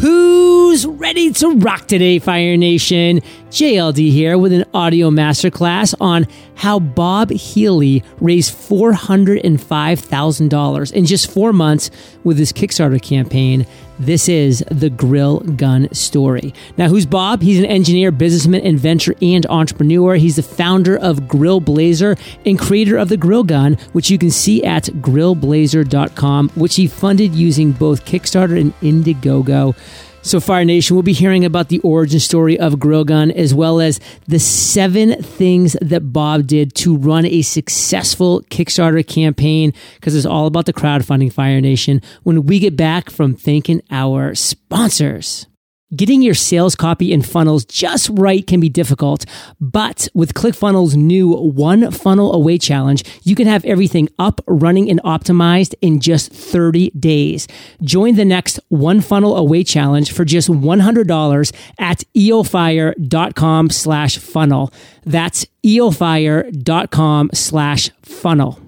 Who's 0.00 0.86
ready 0.86 1.32
to 1.34 1.54
rock 1.54 1.86
today, 1.86 2.18
Fire 2.18 2.56
Nation? 2.56 3.20
JLD 3.50 4.10
here 4.10 4.36
with 4.36 4.52
an 4.52 4.64
audio 4.74 5.08
masterclass 5.08 5.94
on 6.00 6.26
how 6.56 6.80
Bob 6.80 7.30
Healy 7.30 8.02
raised 8.20 8.56
$405,000 8.56 10.92
in 10.92 11.06
just 11.06 11.30
four 11.30 11.52
months 11.52 11.92
with 12.24 12.38
his 12.38 12.52
Kickstarter 12.52 13.00
campaign. 13.00 13.68
This 13.98 14.28
is 14.28 14.64
the 14.70 14.90
Grill 14.90 15.40
Gun 15.40 15.92
story. 15.92 16.52
Now, 16.76 16.88
who's 16.88 17.06
Bob? 17.06 17.42
He's 17.42 17.58
an 17.58 17.64
engineer, 17.64 18.10
businessman, 18.10 18.62
inventor, 18.62 19.14
and 19.22 19.46
entrepreneur. 19.46 20.16
He's 20.16 20.36
the 20.36 20.42
founder 20.42 20.96
of 20.96 21.28
Grill 21.28 21.60
Blazer 21.60 22.16
and 22.44 22.58
creator 22.58 22.96
of 22.96 23.08
the 23.08 23.16
Grill 23.16 23.44
Gun, 23.44 23.78
which 23.92 24.10
you 24.10 24.18
can 24.18 24.30
see 24.30 24.64
at 24.64 24.84
grillblazer.com, 24.84 26.48
which 26.50 26.76
he 26.76 26.88
funded 26.88 27.34
using 27.34 27.70
both 27.70 28.04
Kickstarter 28.04 28.60
and 28.60 28.72
Indiegogo. 28.80 29.76
So, 30.24 30.40
Fire 30.40 30.64
Nation, 30.64 30.96
we'll 30.96 31.02
be 31.02 31.12
hearing 31.12 31.44
about 31.44 31.68
the 31.68 31.80
origin 31.80 32.18
story 32.18 32.58
of 32.58 32.78
Grill 32.78 33.04
Gun 33.04 33.30
as 33.30 33.52
well 33.52 33.78
as 33.78 34.00
the 34.26 34.38
seven 34.38 35.22
things 35.22 35.76
that 35.82 36.14
Bob 36.14 36.46
did 36.46 36.74
to 36.76 36.96
run 36.96 37.26
a 37.26 37.42
successful 37.42 38.40
Kickstarter 38.44 39.06
campaign 39.06 39.74
because 39.96 40.16
it's 40.16 40.24
all 40.24 40.46
about 40.46 40.64
the 40.64 40.72
crowdfunding, 40.72 41.30
Fire 41.30 41.60
Nation, 41.60 42.00
when 42.22 42.46
we 42.46 42.58
get 42.58 42.74
back 42.74 43.10
from 43.10 43.34
thanking 43.34 43.82
our 43.90 44.34
sponsors. 44.34 45.46
Getting 45.94 46.22
your 46.22 46.34
sales 46.34 46.74
copy 46.74 47.12
and 47.12 47.24
funnels 47.24 47.64
just 47.66 48.08
right 48.08 48.44
can 48.46 48.58
be 48.58 48.70
difficult, 48.70 49.26
but 49.60 50.08
with 50.14 50.32
ClickFunnels' 50.32 50.96
new 50.96 51.30
One 51.36 51.90
Funnel 51.90 52.32
Away 52.32 52.56
Challenge, 52.56 53.04
you 53.22 53.34
can 53.34 53.46
have 53.46 53.64
everything 53.66 54.08
up, 54.18 54.40
running, 54.46 54.88
and 54.88 55.00
optimized 55.02 55.74
in 55.82 56.00
just 56.00 56.32
30 56.32 56.90
days. 56.92 57.46
Join 57.82 58.14
the 58.14 58.24
next 58.24 58.58
One 58.68 59.02
Funnel 59.02 59.36
Away 59.36 59.62
Challenge 59.62 60.10
for 60.10 60.24
just 60.24 60.48
$100 60.48 61.54
at 61.78 62.02
eofire.com 62.16 63.70
slash 63.70 64.18
funnel. 64.18 64.72
That's 65.04 65.46
eofire.com 65.64 67.30
slash 67.34 67.90
funnel. 68.02 68.63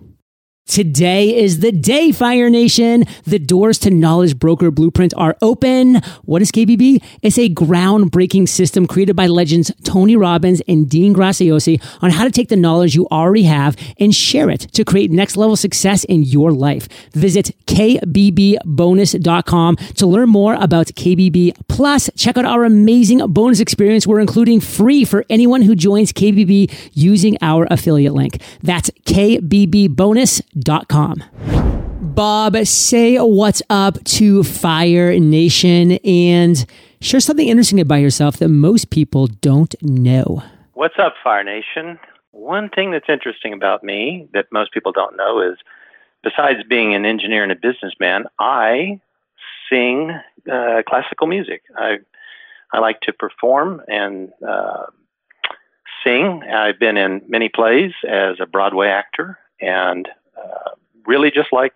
Today 0.67 1.35
is 1.37 1.61
the 1.61 1.71
day, 1.71 2.11
Fire 2.11 2.51
Nation. 2.51 3.05
The 3.23 3.39
doors 3.39 3.79
to 3.79 3.89
Knowledge 3.89 4.37
Broker 4.37 4.73
Blueprint 4.73 5.15
are 5.17 5.37
open. 5.41 6.03
What 6.25 6.43
is 6.43 6.51
KBB? 6.51 7.05
It's 7.23 7.39
a 7.39 7.49
groundbreaking 7.49 8.49
system 8.49 8.89
created 8.89 9.15
by 9.15 9.29
legends 9.29 9.71
Tony 9.85 10.17
Robbins 10.17 10.61
and 10.67 10.91
Dean 10.91 11.15
Graziosi 11.15 11.81
on 12.03 12.11
how 12.11 12.25
to 12.25 12.33
take 12.33 12.49
the 12.49 12.57
knowledge 12.57 12.97
you 12.97 13.07
already 13.13 13.45
have 13.45 13.77
and 14.01 14.13
share 14.13 14.51
it 14.51 14.63
to 14.73 14.85
create 14.85 15.13
next 15.13 15.37
level 15.37 15.55
success 15.55 16.03
in 16.03 16.25
your 16.25 16.51
life. 16.51 16.89
Visit 17.13 17.53
kbbonus.com 17.67 18.17
to 19.77 20.07
learn 20.07 20.29
more 20.29 20.55
about 20.55 20.89
KBB. 20.89 21.69
Plus, 21.69 22.11
check 22.17 22.37
out 22.37 22.45
our 22.45 22.65
amazing 22.65 23.25
bonus 23.29 23.61
experience 23.61 24.05
we're 24.05 24.19
including 24.19 24.59
free 24.61 25.05
for 25.05 25.25
anyone 25.31 25.63
who 25.63 25.77
joins 25.77 26.13
KBB 26.13 26.91
using 26.93 27.39
our 27.41 27.69
affiliate 27.71 28.15
link. 28.15 28.43
That's 28.65 28.91
kbbonus.com 29.05 30.56
com. 30.89 31.23
Bob, 32.01 32.57
say 32.65 33.17
what's 33.17 33.63
up 33.71 34.03
to 34.05 34.43
Fire 34.43 35.19
Nation 35.19 35.93
and 36.05 36.65
share 37.01 37.21
something 37.21 37.49
interesting 37.49 37.81
about 37.81 37.97
yourself 37.97 38.37
that 38.39 38.49
most 38.49 38.91
people 38.91 39.27
don't 39.27 39.75
know. 39.83 40.43
What's 40.75 40.99
up, 40.99 41.15
Fire 41.23 41.45
Nation? 41.45 41.99
One 42.33 42.69
thing 42.69 42.91
that's 42.91 43.09
interesting 43.09 43.53
about 43.53 43.83
me 43.83 44.29
that 44.35 44.47
most 44.53 44.73
people 44.73 44.93
don't 44.93 45.17
know 45.17 45.41
is 45.41 45.57
besides 46.23 46.59
being 46.69 46.95
an 46.95 47.07
engineer 47.07 47.43
and 47.43 47.53
a 47.53 47.57
businessman, 47.57 48.25
I 48.39 49.01
sing 49.71 50.11
uh, 50.51 50.83
classical 50.87 51.27
music. 51.27 51.63
I 51.77 51.99
I 52.73 52.81
like 52.81 53.01
to 53.03 53.13
perform 53.13 53.81
and 53.89 54.33
uh, 54.47 54.87
sing. 56.05 56.43
I've 56.43 56.79
been 56.79 56.97
in 56.97 57.23
many 57.29 57.49
plays 57.49 57.93
as 58.07 58.37
a 58.41 58.47
Broadway 58.47 58.89
actor, 58.89 59.39
and 59.61 60.09
really 61.07 61.31
just 61.31 61.53
like 61.53 61.73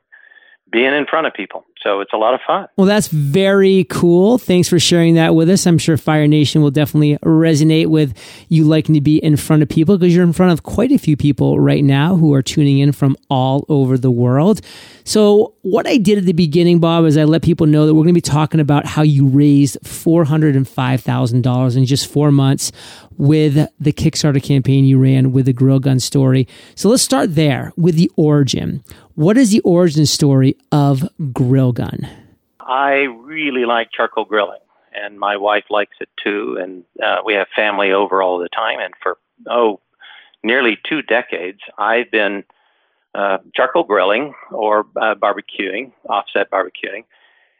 being 0.70 0.94
in 0.94 1.06
front 1.06 1.26
of 1.26 1.34
people. 1.34 1.64
So 1.82 2.00
it's 2.00 2.12
a 2.12 2.16
lot 2.16 2.34
of 2.34 2.40
fun. 2.46 2.66
Well, 2.76 2.86
that's 2.86 3.08
very 3.08 3.84
cool. 3.84 4.36
Thanks 4.36 4.68
for 4.68 4.78
sharing 4.78 5.14
that 5.14 5.34
with 5.34 5.48
us. 5.48 5.66
I'm 5.66 5.78
sure 5.78 5.96
Fire 5.96 6.28
Nation 6.28 6.60
will 6.60 6.70
definitely 6.70 7.16
resonate 7.18 7.86
with 7.86 8.14
you 8.48 8.64
liking 8.64 8.94
to 8.94 9.00
be 9.00 9.16
in 9.18 9.36
front 9.36 9.62
of 9.62 9.68
people 9.68 9.96
because 9.96 10.14
you're 10.14 10.24
in 10.24 10.34
front 10.34 10.52
of 10.52 10.62
quite 10.62 10.92
a 10.92 10.98
few 10.98 11.16
people 11.16 11.58
right 11.58 11.82
now 11.82 12.16
who 12.16 12.34
are 12.34 12.42
tuning 12.42 12.80
in 12.80 12.92
from 12.92 13.16
all 13.30 13.64
over 13.68 13.96
the 13.96 14.10
world. 14.10 14.60
So, 15.04 15.54
what 15.62 15.86
I 15.86 15.96
did 15.96 16.18
at 16.18 16.24
the 16.24 16.32
beginning, 16.32 16.78
Bob, 16.80 17.06
is 17.06 17.16
I 17.16 17.24
let 17.24 17.42
people 17.42 17.66
know 17.66 17.86
that 17.86 17.94
we're 17.94 18.02
going 18.04 18.14
to 18.14 18.18
be 18.18 18.20
talking 18.20 18.60
about 18.60 18.84
how 18.84 19.02
you 19.02 19.26
raised 19.26 19.78
$405,000 19.82 21.76
in 21.76 21.86
just 21.86 22.06
four 22.06 22.30
months 22.30 22.70
with 23.16 23.68
the 23.78 23.92
Kickstarter 23.92 24.42
campaign 24.42 24.84
you 24.84 24.98
ran 24.98 25.32
with 25.32 25.46
the 25.46 25.52
Grill 25.52 25.78
Gun 25.78 26.00
story. 26.00 26.46
So 26.74 26.88
let's 26.88 27.02
start 27.02 27.34
there 27.34 27.72
with 27.76 27.96
the 27.96 28.10
origin. 28.16 28.84
What 29.14 29.36
is 29.36 29.50
the 29.50 29.60
origin 29.60 30.06
story 30.06 30.56
of 30.70 31.08
Grill 31.32 31.72
Gun? 31.72 32.08
I 32.60 33.08
really 33.22 33.64
like 33.64 33.90
charcoal 33.92 34.24
grilling, 34.24 34.60
and 34.94 35.18
my 35.18 35.36
wife 35.36 35.64
likes 35.68 35.96
it 36.00 36.08
too. 36.22 36.56
And 36.60 36.84
uh, 37.04 37.16
we 37.24 37.34
have 37.34 37.48
family 37.54 37.92
over 37.92 38.22
all 38.22 38.38
the 38.38 38.48
time. 38.48 38.78
And 38.78 38.94
for, 39.02 39.18
oh, 39.48 39.80
nearly 40.44 40.78
two 40.88 41.02
decades, 41.02 41.58
I've 41.76 42.10
been 42.10 42.44
uh, 43.14 43.38
charcoal 43.54 43.84
grilling 43.84 44.34
or 44.52 44.86
uh, 44.96 45.16
barbecuing, 45.16 45.92
offset 46.08 46.50
barbecuing. 46.50 47.04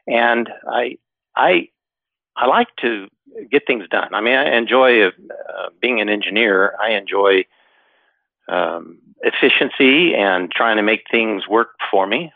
And 0.07 0.49
I, 0.69 0.99
I, 1.35 1.69
I 2.37 2.47
like 2.47 2.69
to 2.83 3.09
get 3.51 3.67
things 3.67 3.85
done. 3.91 4.15
I 4.15 4.21
mean, 4.21 4.35
I 4.35 4.57
enjoy 4.57 5.09
uh, 5.09 5.11
being 5.81 6.01
an 6.01 6.09
engineer. 6.09 6.75
I 6.81 6.93
enjoy 6.93 7.45
um, 8.51 8.99
efficiency 9.23 10.15
and 10.15 10.51
trying 10.51 10.77
to 10.77 10.83
make 10.83 11.05
things 11.11 11.47
work 11.49 11.71
for 11.91 12.07
me. 12.07 12.33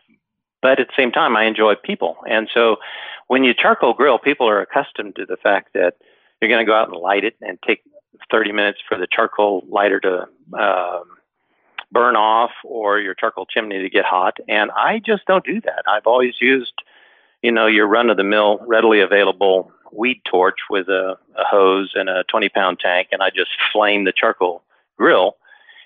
But 0.62 0.80
at 0.80 0.88
the 0.88 0.94
same 0.96 1.12
time, 1.12 1.36
I 1.36 1.44
enjoy 1.44 1.74
people. 1.74 2.16
And 2.28 2.48
so 2.52 2.76
when 3.26 3.44
you 3.44 3.52
charcoal 3.52 3.92
grill, 3.92 4.18
people 4.18 4.48
are 4.48 4.60
accustomed 4.60 5.16
to 5.16 5.26
the 5.26 5.36
fact 5.36 5.70
that 5.74 5.96
you're 6.40 6.48
going 6.48 6.64
to 6.64 6.70
go 6.70 6.76
out 6.76 6.88
and 6.88 6.96
light 6.96 7.24
it 7.24 7.36
and 7.40 7.58
take 7.66 7.82
30 8.30 8.52
minutes 8.52 8.78
for 8.88 8.96
the 8.96 9.06
charcoal 9.10 9.64
lighter 9.68 10.00
to 10.00 10.22
um, 10.58 11.04
burn 11.92 12.16
off 12.16 12.50
or 12.64 12.98
your 12.98 13.14
charcoal 13.14 13.46
chimney 13.46 13.82
to 13.82 13.90
get 13.90 14.04
hot. 14.04 14.38
And 14.48 14.70
I 14.72 15.00
just 15.04 15.26
don't 15.26 15.44
do 15.44 15.60
that. 15.62 15.84
I've 15.86 16.06
always 16.06 16.34
used, 16.40 16.74
you 17.42 17.52
know, 17.52 17.66
your 17.66 17.86
run 17.86 18.10
of 18.10 18.16
the 18.16 18.24
mill, 18.24 18.58
readily 18.66 19.00
available 19.00 19.70
weed 19.92 20.20
torch 20.28 20.58
with 20.68 20.88
a, 20.88 21.16
a 21.36 21.44
hose 21.44 21.92
and 21.94 22.08
a 22.08 22.24
20 22.24 22.48
pound 22.48 22.80
tank, 22.80 23.08
and 23.12 23.22
I 23.22 23.30
just 23.30 23.50
flame 23.72 24.04
the 24.04 24.12
charcoal 24.12 24.62
grill 24.96 25.36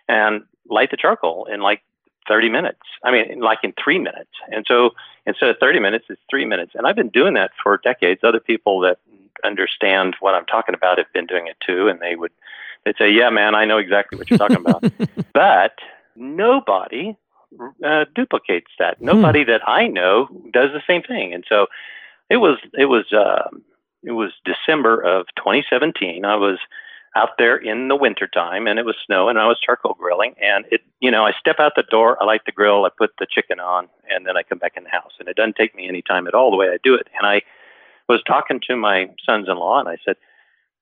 and 0.08 0.42
light 0.68 0.90
the 0.90 0.96
charcoal 0.96 1.46
in 1.46 1.60
like 1.60 1.82
30 2.28 2.50
minutes. 2.50 2.80
I 3.04 3.10
mean, 3.10 3.40
like 3.40 3.58
in 3.62 3.72
three 3.82 3.98
minutes. 3.98 4.30
And 4.52 4.64
so 4.68 4.90
instead 5.26 5.48
of 5.48 5.56
30 5.58 5.80
minutes, 5.80 6.04
it's 6.08 6.20
three 6.30 6.44
minutes. 6.44 6.72
And 6.74 6.86
I've 6.86 6.96
been 6.96 7.08
doing 7.08 7.34
that 7.34 7.50
for 7.62 7.78
decades. 7.78 8.20
Other 8.22 8.40
people 8.40 8.80
that 8.80 8.98
understand 9.44 10.16
what 10.20 10.34
I'm 10.34 10.44
talking 10.46 10.74
about 10.74 10.98
have 10.98 11.12
been 11.12 11.26
doing 11.26 11.46
it 11.46 11.56
too. 11.64 11.88
And 11.88 12.00
they 12.00 12.16
would, 12.16 12.32
they'd 12.84 12.96
say, 12.98 13.10
yeah, 13.10 13.30
man, 13.30 13.54
I 13.54 13.64
know 13.64 13.78
exactly 13.78 14.18
what 14.18 14.28
you're 14.30 14.38
talking 14.38 14.56
about. 14.56 14.84
but 15.32 15.74
nobody 16.14 17.16
uh, 17.84 18.04
duplicates 18.14 18.70
that. 18.78 19.00
Nobody 19.00 19.42
hmm. 19.42 19.50
that 19.50 19.66
I 19.66 19.86
know 19.88 20.28
does 20.52 20.70
the 20.72 20.82
same 20.86 21.02
thing. 21.02 21.32
And 21.32 21.44
so 21.48 21.66
it 22.28 22.36
was, 22.36 22.58
it 22.74 22.86
was, 22.86 23.10
uh, 23.12 23.48
it 24.02 24.12
was 24.12 24.32
December 24.44 25.00
of 25.00 25.26
2017. 25.36 26.24
I 26.24 26.36
was 26.36 26.58
out 27.16 27.30
there 27.38 27.56
in 27.56 27.88
the 27.88 27.96
wintertime 27.96 28.66
and 28.66 28.78
it 28.78 28.84
was 28.84 28.96
snow 29.04 29.28
and 29.28 29.38
I 29.38 29.46
was 29.46 29.58
charcoal 29.60 29.94
grilling 29.94 30.34
and 30.42 30.64
it 30.70 30.82
you 31.00 31.10
know 31.10 31.24
I 31.24 31.32
step 31.38 31.56
out 31.58 31.72
the 31.74 31.82
door 31.82 32.16
I 32.20 32.26
light 32.26 32.42
the 32.44 32.52
grill 32.52 32.84
I 32.84 32.90
put 32.90 33.12
the 33.18 33.26
chicken 33.28 33.60
on 33.60 33.88
and 34.10 34.26
then 34.26 34.36
I 34.36 34.42
come 34.42 34.58
back 34.58 34.76
in 34.76 34.84
the 34.84 34.90
house 34.90 35.12
and 35.18 35.28
it 35.28 35.36
doesn't 35.36 35.56
take 35.56 35.74
me 35.74 35.88
any 35.88 36.02
time 36.02 36.26
at 36.26 36.34
all 36.34 36.50
the 36.50 36.56
way 36.56 36.68
I 36.68 36.78
do 36.82 36.94
it. 36.94 37.08
And 37.16 37.26
I 37.26 37.42
was 38.08 38.22
talking 38.26 38.60
to 38.68 38.76
my 38.76 39.10
sons-in-law 39.24 39.80
and 39.80 39.88
I 39.88 39.96
said 40.04 40.16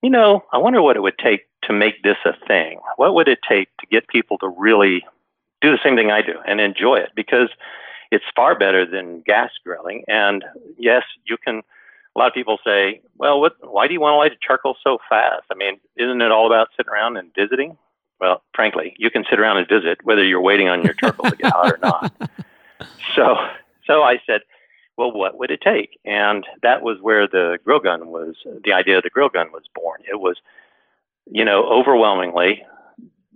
you 0.02 0.10
know 0.10 0.44
I 0.52 0.58
wonder 0.58 0.82
what 0.82 0.96
it 0.96 1.02
would 1.02 1.18
take 1.18 1.46
to 1.62 1.72
make 1.72 2.02
this 2.02 2.18
a 2.24 2.32
thing. 2.46 2.78
What 2.96 3.14
would 3.14 3.28
it 3.28 3.40
take 3.48 3.68
to 3.78 3.86
get 3.86 4.08
people 4.08 4.38
to 4.38 4.48
really 4.48 5.04
do 5.60 5.70
the 5.70 5.78
same 5.82 5.96
thing 5.96 6.10
I 6.10 6.22
do 6.22 6.34
and 6.46 6.60
enjoy 6.60 6.96
it? 6.96 7.10
Because 7.16 7.48
it's 8.10 8.24
far 8.34 8.56
better 8.56 8.86
than 8.86 9.22
gas 9.22 9.50
grilling 9.64 10.04
and 10.08 10.44
yes 10.78 11.02
you 11.24 11.36
can 11.36 11.62
a 12.16 12.18
lot 12.18 12.28
of 12.28 12.34
people 12.34 12.58
say, 12.64 13.02
well, 13.18 13.40
what, 13.40 13.56
why 13.60 13.86
do 13.86 13.92
you 13.92 14.00
want 14.00 14.14
to 14.14 14.16
light 14.16 14.32
a 14.32 14.36
charcoal 14.40 14.76
so 14.82 14.98
fast? 15.08 15.44
I 15.50 15.54
mean, 15.54 15.78
isn't 15.96 16.22
it 16.22 16.32
all 16.32 16.46
about 16.46 16.68
sitting 16.76 16.90
around 16.90 17.18
and 17.18 17.30
visiting? 17.34 17.76
Well, 18.18 18.42
frankly, 18.54 18.94
you 18.98 19.10
can 19.10 19.24
sit 19.28 19.38
around 19.38 19.58
and 19.58 19.68
visit 19.68 19.98
whether 20.02 20.24
you're 20.24 20.40
waiting 20.40 20.68
on 20.68 20.82
your 20.82 20.94
charcoal 20.94 21.30
to 21.30 21.36
get 21.36 21.52
hot 21.52 21.72
or 21.72 21.78
not. 21.78 22.12
So, 23.14 23.36
so 23.86 24.02
I 24.02 24.20
said, 24.26 24.42
well, 24.98 25.10
what 25.10 25.38
would 25.38 25.50
it 25.50 25.62
take? 25.62 25.98
And 26.04 26.44
that 26.62 26.82
was 26.82 26.98
where 27.00 27.26
the 27.26 27.58
grill 27.64 27.78
gun 27.78 28.08
was, 28.08 28.34
the 28.64 28.74
idea 28.74 28.98
of 28.98 29.04
the 29.04 29.08
grill 29.08 29.30
gun 29.30 29.50
was 29.50 29.62
born. 29.74 30.02
It 30.06 30.20
was, 30.20 30.36
you 31.24 31.42
know, 31.42 31.64
overwhelmingly 31.64 32.62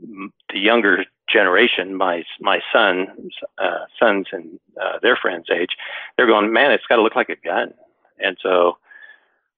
the 0.02 0.58
younger 0.58 1.04
generation, 1.28 1.94
my 1.94 2.24
my 2.40 2.60
sons, 2.72 3.32
uh, 3.58 3.86
sons 3.98 4.26
and 4.32 4.58
uh, 4.80 4.98
their 5.02 5.16
friends' 5.16 5.48
age, 5.50 5.76
they're 6.16 6.26
going, 6.26 6.52
man, 6.52 6.72
it's 6.72 6.86
got 6.86 6.96
to 6.96 7.02
look 7.02 7.16
like 7.16 7.28
a 7.28 7.36
gun. 7.36 7.72
And 8.22 8.36
so 8.42 8.78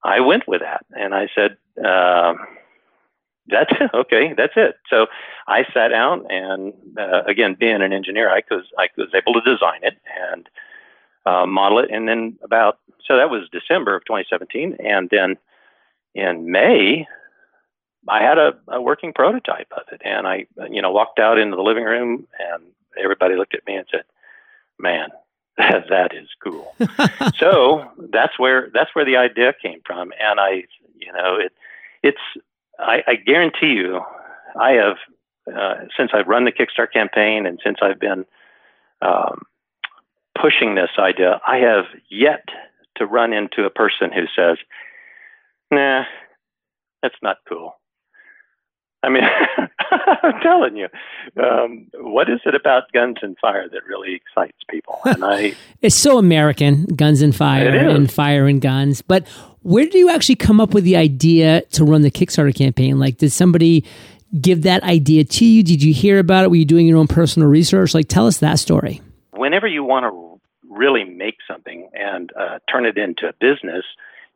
I 0.05 0.21
went 0.21 0.49
with 0.49 0.61
that, 0.61 0.85
and 0.93 1.15
I 1.15 1.29
said, 1.35 1.57
uh, 1.85 2.35
"That's 3.47 3.73
it. 3.81 3.91
Okay, 3.95 4.35
that's 4.37 4.55
it." 4.57 4.77
So 4.89 5.07
I 5.47 5.65
sat 5.73 5.89
down, 5.89 6.27
and 6.31 6.73
uh, 6.99 7.23
again, 7.27 7.57
being 7.59 7.83
an 7.83 7.93
engineer, 7.93 8.31
I 8.31 8.43
was 8.51 8.65
I 8.79 8.89
was 8.97 9.11
able 9.15 9.35
to 9.35 9.41
design 9.41 9.81
it 9.83 9.99
and 10.33 10.49
uh, 11.27 11.47
model 11.47 11.79
it, 11.79 11.91
and 11.91 12.09
then 12.09 12.39
about 12.43 12.79
so 13.07 13.17
that 13.17 13.31
was 13.31 13.49
December 13.53 13.95
of 13.95 14.05
2017, 14.05 14.77
and 14.85 15.09
then 15.11 15.37
in 16.15 16.51
May, 16.51 17.07
I 18.09 18.23
had 18.23 18.39
a, 18.39 18.53
a 18.69 18.81
working 18.81 19.13
prototype 19.13 19.73
of 19.77 19.85
it, 19.93 20.03
and 20.05 20.27
I 20.27 20.47
you 20.71 20.83
know 20.83 20.91
walked 20.91 21.19
out 21.21 21.39
into 21.39 21.57
the 21.57 21.63
living 21.63 21.85
room, 21.85 22.27
and 22.39 22.65
everybody 23.03 23.37
looked 23.37 23.55
at 23.55 23.67
me 23.67 23.77
and 23.77 23.87
said, 23.91 24.05
"Man, 24.79 25.11
that 25.59 26.13
is 26.15 26.29
cool. 26.43 26.75
so 27.37 27.91
that's 28.11 28.39
where 28.39 28.71
that's 28.73 28.95
where 28.95 29.05
the 29.05 29.17
idea 29.17 29.53
came 29.61 29.81
from, 29.85 30.13
and 30.21 30.41
I, 30.41 30.65
you 30.99 31.13
know, 31.13 31.37
it 31.37 31.53
it's 32.03 32.21
I, 32.79 33.03
I 33.07 33.15
guarantee 33.17 33.75
you, 33.75 34.01
I 34.59 34.73
have 34.73 34.97
uh, 35.55 35.87
since 35.97 36.13
I've 36.15 36.29
run 36.29 36.45
the 36.45 36.53
Kickstart 36.53 36.93
campaign 36.93 37.47
and 37.47 37.61
since 37.65 37.79
I've 37.83 38.01
been 38.01 38.25
um, 39.03 39.43
pushing 40.41 40.75
this 40.75 40.91
idea, 40.99 41.41
I 41.47 41.59
have 41.59 41.85
yet 42.09 42.45
to 42.97 43.07
run 43.07 43.33
into 43.33 43.65
a 43.65 43.71
person 43.71 44.11
who 44.13 44.25
says, 44.35 44.57
"Nah, 45.71 46.05
that's 47.03 47.17
not 47.23 47.39
cool." 47.49 47.77
I 49.03 49.09
mean, 49.09 49.23
I'm 50.23 50.41
telling 50.41 50.77
you, 50.77 50.89
um, 51.43 51.87
what 51.95 52.31
is 52.31 52.41
it 52.45 52.55
about 52.55 52.93
guns 52.93 53.17
and 53.23 53.37
fire 53.39 53.69
that 53.69 53.85
really 53.87 54.15
excites 54.15 54.59
people? 54.69 55.01
And 55.05 55.25
I, 55.25 55.55
it's 55.81 55.97
so 55.97 56.19
American, 56.19 56.85
guns 56.85 57.23
and 57.23 57.35
fire, 57.35 57.69
and 57.69 58.11
fire 58.11 58.47
and 58.47 58.61
guns. 58.61 59.03
But 59.03 59.27
where 59.63 59.85
did 59.85 59.95
you 59.95 60.11
actually 60.11 60.37
come 60.37 60.61
up 60.61 60.75
with 60.75 60.85
the 60.85 60.97
idea 60.97 61.63
to 61.73 61.85
run 61.85 62.03
the 62.03 62.11
Kickstarter 62.11 62.55
campaign? 62.55 62.99
Like, 62.99 63.19
did 63.19 63.33
somebody 63.33 63.85
give 64.41 64.63
that 64.63 64.83
idea 64.83 65.25
to 65.25 65.45
you? 65.45 65.63
Did 65.63 65.83
you 65.83 65.93
hear 65.93 66.19
about 66.19 66.45
it? 66.45 66.51
Were 66.51 66.57
you 66.57 66.65
doing 66.65 66.87
your 66.87 66.99
own 66.99 67.09
personal 67.09 67.49
research? 67.49 67.95
Like, 67.95 68.09
tell 68.09 68.27
us 68.27 68.39
that 68.39 68.59
story. 68.59 69.01
Whenever 69.33 69.67
you 69.67 69.85
want 69.85 70.05
to 70.05 70.41
really 70.71 71.05
make 71.05 71.37
something 71.47 71.89
and 71.93 72.31
uh, 72.39 72.59
turn 72.71 72.87
it 72.87 72.97
into 72.97 73.29
a 73.29 73.33
business 73.41 73.85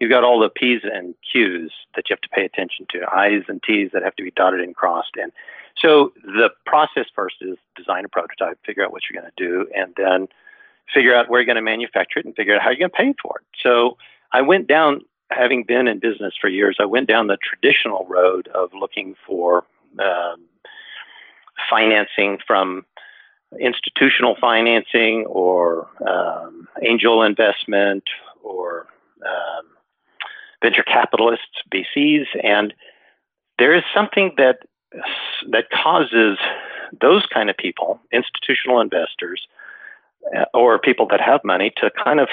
you've 0.00 0.10
got 0.10 0.24
all 0.24 0.38
the 0.38 0.48
P's 0.48 0.82
and 0.84 1.14
Q's 1.32 1.70
that 1.94 2.08
you 2.08 2.14
have 2.14 2.20
to 2.20 2.28
pay 2.28 2.44
attention 2.44 2.86
to, 2.90 3.00
I's 3.12 3.44
and 3.48 3.62
T's 3.62 3.90
that 3.92 4.02
have 4.02 4.16
to 4.16 4.22
be 4.22 4.30
dotted 4.30 4.60
and 4.60 4.74
crossed. 4.74 5.16
And 5.20 5.32
so 5.76 6.12
the 6.22 6.50
process 6.64 7.06
first 7.14 7.36
is 7.40 7.56
design 7.76 8.04
a 8.04 8.08
prototype, 8.08 8.58
figure 8.64 8.84
out 8.84 8.92
what 8.92 9.02
you're 9.08 9.20
going 9.20 9.30
to 9.36 9.42
do, 9.42 9.68
and 9.76 9.94
then 9.96 10.28
figure 10.92 11.14
out 11.14 11.28
where 11.28 11.40
you're 11.40 11.46
going 11.46 11.56
to 11.56 11.62
manufacture 11.62 12.18
it 12.18 12.26
and 12.26 12.34
figure 12.34 12.54
out 12.54 12.62
how 12.62 12.70
you're 12.70 12.88
going 12.88 12.90
to 12.90 12.96
pay 12.96 13.14
for 13.22 13.38
it. 13.38 13.46
So 13.62 13.96
I 14.32 14.42
went 14.42 14.66
down, 14.68 15.02
having 15.30 15.64
been 15.64 15.88
in 15.88 15.98
business 15.98 16.34
for 16.40 16.48
years, 16.48 16.76
I 16.80 16.84
went 16.84 17.08
down 17.08 17.26
the 17.26 17.38
traditional 17.38 18.06
road 18.08 18.48
of 18.48 18.70
looking 18.72 19.14
for 19.26 19.64
um, 19.98 20.44
financing 21.68 22.38
from 22.46 22.84
institutional 23.60 24.36
financing 24.40 25.24
or 25.26 25.88
um, 26.06 26.68
angel 26.82 27.22
investment 27.22 28.04
or 28.42 28.86
um, 29.24 29.66
venture 30.66 30.82
capitalists, 30.82 31.62
VCs, 31.72 32.26
and 32.42 32.74
there 33.58 33.72
is 33.72 33.84
something 33.94 34.32
that 34.36 34.58
that 35.50 35.70
causes 35.70 36.38
those 37.00 37.24
kind 37.32 37.50
of 37.50 37.56
people, 37.56 38.00
institutional 38.12 38.80
investors, 38.80 39.46
uh, 40.36 40.44
or 40.54 40.78
people 40.78 41.06
that 41.08 41.20
have 41.20 41.40
money, 41.44 41.72
to 41.76 41.90
kind 42.02 42.18
of 42.18 42.28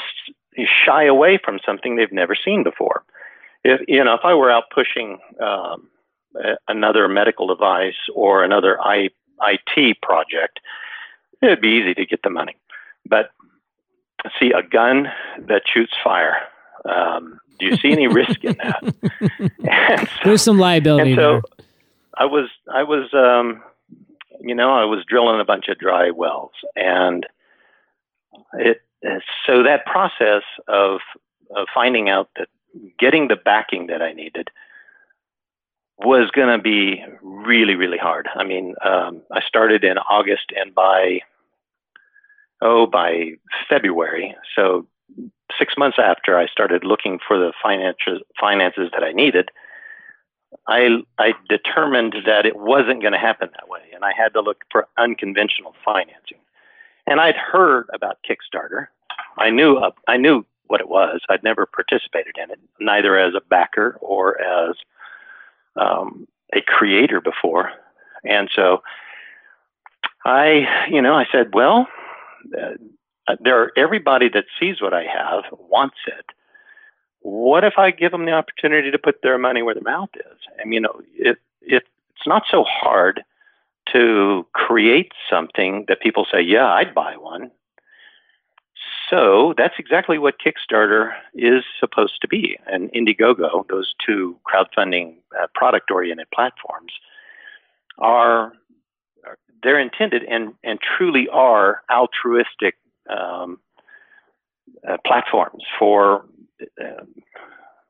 shy 0.85 1.03
away 1.03 1.39
from 1.43 1.59
something 1.65 1.95
they've 1.95 2.11
never 2.11 2.35
seen 2.35 2.63
before. 2.63 3.03
If 3.63 3.81
you 3.87 4.03
know, 4.03 4.15
if 4.15 4.21
I 4.23 4.33
were 4.33 4.51
out 4.51 4.65
pushing 4.73 5.19
um, 5.39 5.87
another 6.67 7.07
medical 7.07 7.45
device 7.45 8.01
or 8.15 8.43
another 8.43 8.81
I, 8.81 9.09
IT 9.41 10.01
project, 10.01 10.59
it'd 11.41 11.61
be 11.61 11.79
easy 11.79 11.93
to 11.93 12.05
get 12.05 12.23
the 12.23 12.31
money. 12.31 12.55
But 13.05 13.29
see, 14.39 14.51
a 14.51 14.63
gun 14.63 15.07
that 15.47 15.63
shoots 15.71 15.93
fire, 16.03 16.37
um, 16.85 17.39
do 17.59 17.67
you 17.67 17.77
see 17.77 17.91
any 17.91 18.07
risk 18.07 18.43
in 18.43 18.57
that? 18.57 18.93
so, 20.05 20.07
There's 20.23 20.41
some 20.41 20.57
liability. 20.57 21.11
And 21.11 21.19
so 21.19 21.31
there. 21.31 21.41
I 22.17 22.25
was, 22.25 22.49
I 22.71 22.83
was, 22.83 23.09
um, 23.13 23.63
you 24.41 24.55
know, 24.55 24.71
I 24.71 24.85
was 24.85 25.03
drilling 25.07 25.39
a 25.39 25.45
bunch 25.45 25.67
of 25.67 25.79
dry 25.79 26.11
wells, 26.11 26.51
and 26.75 27.25
it. 28.53 28.81
So 29.45 29.63
that 29.63 29.85
process 29.85 30.43
of 30.67 30.99
of 31.55 31.67
finding 31.73 32.09
out 32.09 32.29
that 32.37 32.47
getting 32.99 33.27
the 33.27 33.35
backing 33.35 33.87
that 33.87 34.01
I 34.01 34.13
needed 34.13 34.49
was 35.97 36.31
going 36.31 36.57
to 36.57 36.61
be 36.61 37.03
really, 37.21 37.75
really 37.75 37.97
hard. 37.97 38.27
I 38.33 38.43
mean, 38.43 38.75
um, 38.83 39.21
I 39.31 39.41
started 39.41 39.83
in 39.83 39.97
August, 39.97 40.51
and 40.55 40.73
by 40.73 41.19
oh, 42.61 42.85
by 42.85 43.31
February, 43.69 44.35
so 44.55 44.87
six 45.57 45.75
months 45.77 45.97
after 45.99 46.37
I 46.37 46.47
started 46.47 46.83
looking 46.83 47.19
for 47.25 47.37
the 47.37 47.53
finances 47.61 48.21
finances 48.39 48.89
that 48.93 49.03
I 49.03 49.11
needed, 49.11 49.49
I 50.67 50.99
I 51.17 51.33
determined 51.49 52.15
that 52.25 52.45
it 52.45 52.57
wasn't 52.57 53.01
going 53.01 53.13
to 53.13 53.19
happen 53.19 53.49
that 53.53 53.69
way, 53.69 53.81
and 53.93 54.03
I 54.03 54.11
had 54.15 54.33
to 54.33 54.41
look 54.41 54.63
for 54.71 54.87
unconventional 54.97 55.75
financing. 55.83 56.39
And 57.05 57.19
I'd 57.19 57.35
heard 57.35 57.87
about 57.93 58.19
Kickstarter. 58.27 58.87
I 59.37 59.49
knew 59.49 59.77
uh, 59.77 59.91
I 60.07 60.17
knew 60.17 60.45
what 60.67 60.81
it 60.81 60.89
was. 60.89 61.21
I'd 61.29 61.43
never 61.43 61.65
participated 61.65 62.35
in 62.41 62.51
it, 62.51 62.59
neither 62.79 63.17
as 63.17 63.33
a 63.35 63.41
backer 63.41 63.97
or 64.01 64.41
as 64.41 64.75
um, 65.75 66.27
a 66.55 66.61
creator 66.61 67.19
before. 67.19 67.71
And 68.23 68.49
so 68.55 68.81
I, 70.25 70.87
you 70.89 71.01
know, 71.01 71.15
I 71.15 71.25
said, 71.31 71.53
well, 71.53 71.87
uh, 72.57 72.73
there 73.39 73.71
everybody 73.77 74.29
that 74.29 74.45
sees 74.59 74.81
what 74.81 74.93
I 74.93 75.03
have 75.03 75.43
wants 75.51 75.97
it. 76.07 76.25
What 77.21 77.63
if 77.63 77.75
I 77.77 77.91
give 77.91 78.11
them 78.11 78.25
the 78.25 78.33
opportunity 78.33 78.91
to 78.91 78.97
put 78.97 79.21
their 79.21 79.37
money 79.37 79.61
where 79.61 79.73
their 79.73 79.83
mouth 79.83 80.09
is? 80.15 80.39
And 80.59 80.73
you 80.73 80.81
know, 80.81 81.01
it, 81.15 81.37
it 81.61 81.83
it's 82.11 82.27
not 82.27 82.43
so 82.49 82.63
hard 82.63 83.23
to 83.91 84.45
create 84.53 85.11
something 85.29 85.85
that 85.87 86.01
people 86.01 86.25
say, 86.31 86.41
"Yeah, 86.41 86.67
I'd 86.67 86.93
buy 86.93 87.15
one." 87.17 87.51
So 89.09 89.53
that's 89.57 89.75
exactly 89.77 90.17
what 90.17 90.35
Kickstarter 90.39 91.13
is 91.33 91.63
supposed 91.79 92.21
to 92.21 92.27
be, 92.27 92.57
and 92.67 92.91
Indiegogo, 92.93 93.67
those 93.69 93.93
two 94.03 94.37
crowdfunding 94.47 95.17
uh, 95.39 95.47
product-oriented 95.53 96.27
platforms, 96.33 96.93
are 97.99 98.53
they're 99.61 99.79
intended 99.79 100.23
and 100.23 100.53
and 100.63 100.79
truly 100.81 101.27
are 101.29 101.83
altruistic 101.91 102.75
um, 103.09 103.59
uh, 104.87 104.97
platforms 105.05 105.63
for. 105.77 106.25
Uh, 106.81 107.03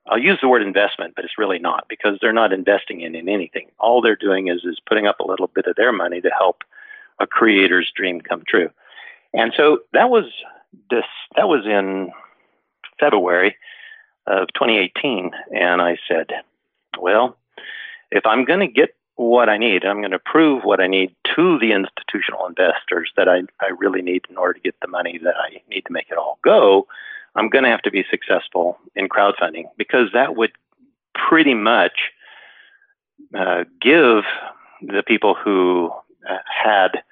I'll 0.08 0.20
use 0.20 0.38
the 0.42 0.50
word 0.50 0.62
investment, 0.62 1.14
but 1.16 1.24
it's 1.24 1.38
really 1.38 1.60
not 1.60 1.86
because 1.88 2.18
they're 2.20 2.34
not 2.34 2.52
investing 2.52 3.02
in, 3.02 3.16
in 3.16 3.30
anything. 3.30 3.68
All 3.80 4.02
they're 4.02 4.18
doing 4.18 4.50
is 4.50 4.66
is 4.66 4.80
putting 4.86 5.08
up 5.08 5.20
a 5.20 5.26
little 5.26 5.48
bit 5.48 5.66
of 5.66 5.76
their 5.76 5.94
money 5.94 6.20
to 6.22 6.30
help 6.30 6.64
a 7.20 7.28
creator's 7.28 7.92
dream 7.96 8.20
come 8.20 8.44
true. 8.48 8.70
And 9.34 9.54
so 9.56 9.80
that 9.94 10.10
was 10.10 10.26
this. 10.90 11.06
That 11.36 11.48
was 11.48 11.66
in 11.66 12.12
February 13.00 13.56
of 14.28 14.48
2018, 14.56 15.32
and 15.56 15.82
I 15.82 15.98
said, 16.08 16.32
"Well, 17.00 17.38
if 18.12 18.26
I'm 18.26 18.46
going 18.46 18.60
to 18.60 18.68
get 18.68 18.96
what 19.16 19.50
I 19.50 19.58
need. 19.58 19.86
I'm 19.86 20.02
going 20.02 20.12
to 20.12 20.20
prove 20.20 20.64
what 20.64 20.80
I 20.80 20.88
need 20.88 21.16
to 21.36 21.60
the 21.60 21.72
institutional 21.72 22.48
investors 22.48 23.12
that 23.16 23.30
I, 23.30 23.42
I 23.62 23.70
really 23.78 24.02
need 24.02 24.26
in 24.30 24.38
order 24.38 24.54
to 24.54 24.60
get 24.60 24.76
the 24.82 24.88
money 24.88 25.20
that 25.24 25.36
I 25.38 25.62
need 25.70 25.82
to 25.82 25.94
make 25.94 26.08
it 26.10 26.18
all 26.18 26.40
go. 26.44 26.88
I'm 27.36 27.50
going 27.50 27.64
to 27.64 27.70
have 27.70 27.82
to 27.84 27.92
be 27.92 28.06
successful 28.10 28.78
in 28.96 29.10
crowdfunding 29.10 29.66
because 29.78 30.10
that 30.14 30.36
would 30.36 30.52
pretty 31.14 31.54
much 31.54 31.94
uh, 33.36 33.64
give 33.82 34.24
the 34.82 35.04
people 35.06 35.36
who 35.36 35.92
uh, 36.30 36.38
had 36.46 37.04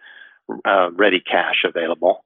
uh, 0.65 0.91
ready 0.91 1.19
cash 1.19 1.63
available 1.65 2.23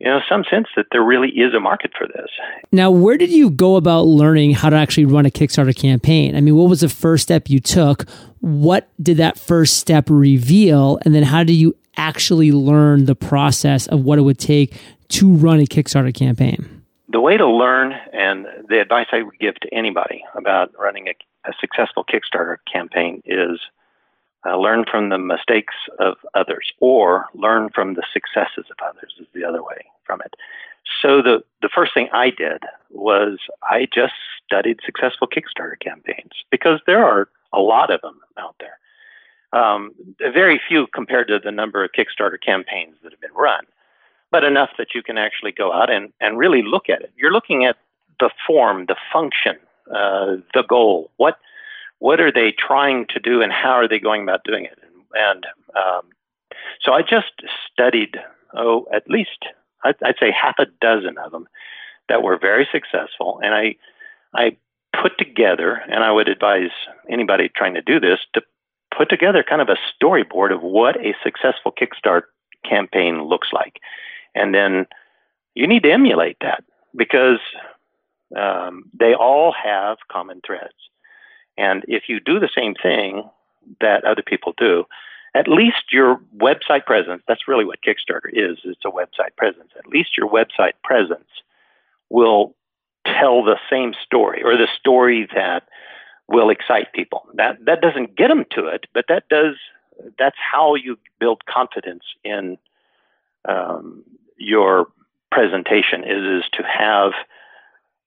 you 0.00 0.08
know, 0.08 0.20
some 0.28 0.44
sense 0.50 0.66
that 0.76 0.86
there 0.90 1.02
really 1.02 1.30
is 1.30 1.54
a 1.54 1.60
market 1.60 1.92
for 1.96 2.06
this. 2.06 2.28
Now, 2.72 2.90
where 2.90 3.16
did 3.16 3.30
you 3.30 3.50
go 3.50 3.76
about 3.76 4.02
learning 4.02 4.52
how 4.52 4.70
to 4.70 4.76
actually 4.76 5.04
run 5.04 5.24
a 5.24 5.30
Kickstarter 5.30 5.74
campaign? 5.74 6.36
I 6.36 6.40
mean, 6.40 6.56
what 6.56 6.68
was 6.68 6.80
the 6.80 6.88
first 6.88 7.22
step 7.22 7.48
you 7.48 7.60
took? 7.60 8.08
What 8.40 8.88
did 9.02 9.18
that 9.18 9.38
first 9.38 9.76
step 9.76 10.10
reveal? 10.10 10.98
And 11.02 11.14
then 11.14 11.22
how 11.22 11.44
do 11.44 11.52
you 11.52 11.76
actually 11.96 12.50
learn 12.50 13.04
the 13.04 13.14
process 13.14 13.86
of 13.86 14.00
what 14.00 14.18
it 14.18 14.22
would 14.22 14.38
take 14.38 14.74
to 15.10 15.32
run 15.32 15.60
a 15.60 15.64
Kickstarter 15.64 16.14
campaign? 16.14 16.82
The 17.08 17.20
way 17.20 17.36
to 17.36 17.46
learn 17.46 17.92
and 18.12 18.46
the 18.68 18.80
advice 18.80 19.06
I 19.12 19.22
would 19.22 19.38
give 19.38 19.54
to 19.60 19.72
anybody 19.72 20.24
about 20.34 20.72
running 20.76 21.06
a, 21.06 21.48
a 21.48 21.52
successful 21.60 22.04
Kickstarter 22.04 22.56
campaign 22.70 23.22
is 23.24 23.60
uh, 24.46 24.56
learn 24.56 24.84
from 24.90 25.08
the 25.08 25.18
mistakes 25.18 25.74
of 25.98 26.16
others 26.34 26.72
or 26.80 27.26
learn 27.34 27.70
from 27.74 27.94
the 27.94 28.04
successes 28.12 28.66
of 28.70 28.76
others 28.86 29.14
is 29.18 29.26
the 29.34 29.44
other 29.44 29.62
way 29.62 29.84
from 30.04 30.20
it. 30.22 30.34
So 31.00 31.22
the, 31.22 31.42
the 31.62 31.70
first 31.74 31.94
thing 31.94 32.08
I 32.12 32.30
did 32.30 32.62
was 32.90 33.38
I 33.62 33.88
just 33.92 34.12
studied 34.44 34.80
successful 34.84 35.28
Kickstarter 35.28 35.80
campaigns 35.80 36.32
because 36.50 36.80
there 36.86 37.04
are 37.04 37.28
a 37.52 37.60
lot 37.60 37.90
of 37.90 38.00
them 38.02 38.20
out 38.38 38.56
there. 38.60 38.78
Um, 39.58 39.94
very 40.18 40.60
few 40.68 40.86
compared 40.88 41.28
to 41.28 41.38
the 41.38 41.52
number 41.52 41.84
of 41.84 41.92
Kickstarter 41.92 42.38
campaigns 42.44 42.96
that 43.02 43.12
have 43.12 43.20
been 43.20 43.32
run, 43.34 43.64
but 44.30 44.44
enough 44.44 44.70
that 44.78 44.88
you 44.94 45.02
can 45.02 45.16
actually 45.16 45.52
go 45.52 45.72
out 45.72 45.90
and, 45.90 46.12
and 46.20 46.36
really 46.36 46.62
look 46.62 46.88
at 46.88 47.02
it. 47.02 47.12
You're 47.16 47.32
looking 47.32 47.64
at 47.64 47.76
the 48.20 48.30
form, 48.46 48.86
the 48.86 48.96
function, 49.12 49.56
uh, 49.90 50.36
the 50.54 50.64
goal. 50.68 51.10
What 51.18 51.38
what 52.04 52.20
are 52.20 52.30
they 52.30 52.52
trying 52.52 53.06
to 53.14 53.18
do, 53.18 53.40
and 53.40 53.50
how 53.50 53.70
are 53.70 53.88
they 53.88 53.98
going 53.98 54.22
about 54.22 54.44
doing 54.44 54.66
it? 54.66 54.78
And, 55.14 55.46
um, 55.74 56.02
so 56.82 56.92
I 56.92 57.00
just 57.00 57.32
studied 57.72 58.18
oh 58.52 58.86
at 58.92 59.08
least 59.08 59.40
I'd, 59.84 59.96
I'd 60.04 60.20
say 60.20 60.30
half 60.30 60.56
a 60.58 60.66
dozen 60.80 61.16
of 61.18 61.32
them 61.32 61.46
that 62.10 62.22
were 62.22 62.38
very 62.38 62.68
successful, 62.70 63.40
and 63.42 63.54
I 63.54 63.76
I 64.34 64.56
put 65.00 65.16
together, 65.18 65.80
and 65.88 66.04
I 66.04 66.10
would 66.12 66.28
advise 66.28 66.74
anybody 67.08 67.48
trying 67.48 67.74
to 67.74 67.82
do 67.92 67.98
this 67.98 68.20
to 68.34 68.42
put 68.96 69.08
together 69.08 69.42
kind 69.42 69.62
of 69.62 69.70
a 69.70 69.78
storyboard 69.92 70.52
of 70.52 70.62
what 70.62 70.96
a 70.96 71.14
successful 71.22 71.72
Kickstart 71.72 72.24
campaign 72.68 73.24
looks 73.24 73.48
like. 73.50 73.80
And 74.34 74.54
then 74.54 74.86
you 75.54 75.66
need 75.66 75.84
to 75.84 75.92
emulate 75.92 76.36
that 76.42 76.64
because 76.94 77.40
um, 78.36 78.84
they 78.92 79.14
all 79.14 79.52
have 79.52 79.96
common 80.12 80.42
threads. 80.46 80.74
And 81.56 81.84
if 81.88 82.04
you 82.08 82.20
do 82.20 82.40
the 82.40 82.50
same 82.56 82.74
thing 82.74 83.28
that 83.80 84.04
other 84.04 84.22
people 84.22 84.54
do, 84.56 84.84
at 85.34 85.48
least 85.48 85.92
your 85.92 86.20
website 86.36 86.84
presence, 86.86 87.22
that's 87.26 87.48
really 87.48 87.64
what 87.64 87.80
Kickstarter 87.82 88.30
is, 88.32 88.58
it's 88.64 88.84
a 88.84 88.90
website 88.90 89.34
presence. 89.36 89.70
At 89.76 89.86
least 89.86 90.16
your 90.16 90.28
website 90.28 90.74
presence 90.82 91.28
will 92.08 92.54
tell 93.06 93.42
the 93.42 93.58
same 93.70 93.94
story 94.04 94.42
or 94.42 94.56
the 94.56 94.68
story 94.78 95.28
that 95.34 95.64
will 96.28 96.50
excite 96.50 96.92
people. 96.92 97.26
That 97.34 97.64
that 97.66 97.80
doesn't 97.80 98.16
get 98.16 98.28
them 98.28 98.44
to 98.52 98.66
it, 98.66 98.86
but 98.94 99.06
that 99.08 99.28
does. 99.28 99.56
That's 100.18 100.36
how 100.38 100.74
you 100.74 100.98
build 101.20 101.44
confidence 101.46 102.04
in 102.24 102.58
um, 103.46 104.02
your 104.38 104.88
presentation. 105.30 106.04
Is 106.04 106.44
is 106.44 106.50
to 106.54 106.62
have 106.62 107.12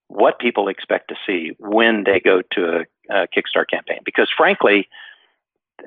what 0.07 0.39
people 0.39 0.67
expect 0.67 1.09
to 1.09 1.15
see 1.25 1.51
when 1.59 2.03
they 2.03 2.19
go 2.19 2.41
to 2.51 2.85
a, 3.09 3.23
a 3.23 3.27
Kickstarter 3.27 3.69
campaign. 3.69 3.99
Because 4.05 4.29
frankly, 4.35 4.87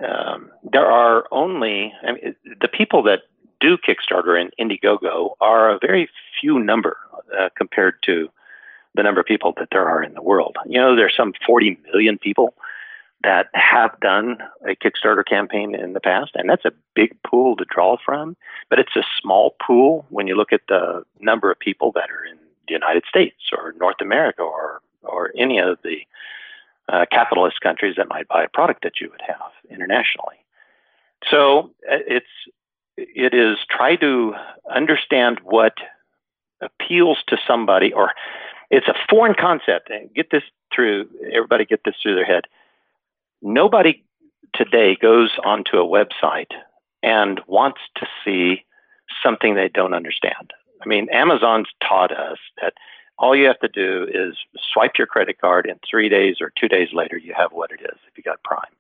um, 0.07 0.51
there 0.63 0.87
are 0.87 1.27
only 1.31 1.93
I 2.07 2.13
mean, 2.13 2.35
the 2.61 2.69
people 2.69 3.03
that 3.05 3.21
do 3.61 3.77
Kickstarter 3.77 4.41
and 4.41 4.53
Indiegogo 4.59 5.35
are 5.41 5.71
a 5.71 5.79
very 5.79 6.09
few 6.41 6.59
number 6.59 6.97
uh, 7.39 7.49
compared 7.57 8.03
to 8.05 8.29
the 8.95 9.03
number 9.03 9.21
of 9.21 9.27
people 9.27 9.55
that 9.59 9.69
there 9.71 9.89
are 9.89 10.03
in 10.03 10.15
the 10.15 10.23
world. 10.23 10.57
You 10.67 10.81
know, 10.81 10.97
there's 10.97 11.17
some 11.17 11.33
40 11.47 11.79
million 11.93 12.19
people 12.19 12.55
that 13.23 13.49
have 13.53 13.99
done 14.01 14.39
a 14.67 14.75
Kickstarter 14.75 15.25
campaign 15.27 15.75
in 15.75 15.93
the 15.93 16.01
past, 16.01 16.33
and 16.35 16.49
that's 16.49 16.65
a 16.65 16.73
big 16.95 17.15
pool 17.23 17.55
to 17.57 17.67
draw 17.69 17.99
from. 18.05 18.37
But 18.71 18.79
it's 18.79 18.97
a 18.97 19.05
small 19.21 19.55
pool 19.65 20.07
when 20.09 20.27
you 20.27 20.37
look 20.37 20.53
at 20.53 20.63
the 20.69 21.05
number 21.21 21.51
of 21.51 21.59
people 21.59 21.93
that 21.93 22.11
are 22.11 22.25
in 22.25 22.39
the 22.71 22.75
United 22.75 23.05
States 23.09 23.37
or 23.53 23.75
North 23.79 24.01
America 24.01 24.43
or 24.43 24.81
or 25.03 25.33
any 25.37 25.59
of 25.59 25.79
the 25.83 25.99
uh, 26.89 27.07
capitalist 27.11 27.61
countries 27.61 27.95
that 27.97 28.09
might 28.09 28.29
buy 28.29 28.45
a 28.45 28.49
product 28.49 28.83
that 28.83 29.01
you 29.01 29.09
would 29.11 29.23
have 29.27 29.53
internationally. 29.71 30.37
So 31.31 31.71
uh, 31.91 31.99
it's 32.07 32.35
it 32.97 33.35
is 33.35 33.59
try 33.69 33.97
to 33.97 34.35
understand 34.75 35.41
what 35.43 35.75
appeals 36.61 37.19
to 37.29 37.37
somebody 37.47 37.93
or 37.93 38.13
it's 38.71 38.89
a 38.89 38.95
foreign 39.09 39.35
concept. 39.35 39.91
And 39.91 40.13
get 40.15 40.31
this 40.31 40.45
through, 40.75 41.09
everybody 41.33 41.65
get 41.65 41.83
this 41.85 41.97
through 42.03 42.15
their 42.15 42.25
head. 42.25 42.45
Nobody 43.43 44.05
today 44.55 44.97
goes 45.01 45.31
onto 45.45 45.77
a 45.77 45.87
website 45.87 46.53
and 47.03 47.41
wants 47.47 47.81
to 47.97 48.07
see 48.25 48.65
something 49.23 49.55
they 49.55 49.69
don't 49.69 49.95
understand. 49.95 50.53
I 50.83 50.87
mean, 50.87 51.09
Amazon's 51.11 51.69
taught 51.87 52.13
us 52.13 52.39
that 52.61 52.75
all 53.19 53.37
you 53.37 53.47
have 53.47 53.61
to 53.61 53.69
do 53.69 54.07
is 54.13 54.37
swipe 54.73 54.93
your 54.97 55.07
credit 55.07 55.41
card 55.41 55.67
and 55.67 55.79
three 55.89 56.09
days 56.09 56.37
or 56.41 56.53
two 56.59 56.69
days 56.69 56.89
later, 56.93 57.19
you 57.19 57.35
have 57.37 57.53
what 57.53 57.71
it 57.71 57.81
is 57.81 57.99
if 58.09 58.17
you 58.17 58.23
got 58.23 58.43
Prime. 58.43 58.73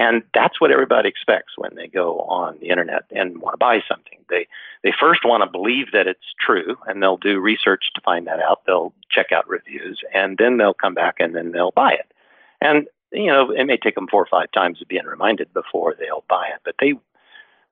And 0.00 0.22
that's 0.32 0.60
what 0.60 0.70
everybody 0.70 1.08
expects 1.08 1.54
when 1.56 1.74
they 1.74 1.88
go 1.88 2.20
on 2.20 2.58
the 2.60 2.68
internet 2.68 3.04
and 3.10 3.40
want 3.40 3.54
to 3.54 3.58
buy 3.58 3.80
something. 3.88 4.18
They 4.30 4.46
they 4.84 4.92
first 4.98 5.24
want 5.24 5.42
to 5.42 5.50
believe 5.50 5.90
that 5.92 6.06
it's 6.06 6.34
true 6.40 6.76
and 6.86 7.02
they'll 7.02 7.16
do 7.16 7.40
research 7.40 7.90
to 7.94 8.00
find 8.00 8.26
that 8.26 8.40
out. 8.40 8.62
They'll 8.64 8.92
check 9.10 9.32
out 9.32 9.48
reviews 9.48 10.00
and 10.14 10.38
then 10.38 10.56
they'll 10.56 10.74
come 10.74 10.94
back 10.94 11.16
and 11.18 11.34
then 11.34 11.50
they'll 11.50 11.72
buy 11.72 11.92
it. 11.92 12.12
And 12.60 12.86
you 13.12 13.26
know, 13.26 13.50
it 13.50 13.64
may 13.64 13.76
take 13.76 13.96
them 13.96 14.06
four 14.08 14.22
or 14.22 14.28
five 14.30 14.52
times 14.52 14.80
of 14.80 14.88
being 14.88 15.04
reminded 15.04 15.52
before 15.52 15.94
they'll 15.98 16.24
buy 16.28 16.46
it, 16.48 16.60
but 16.64 16.76
they 16.80 16.94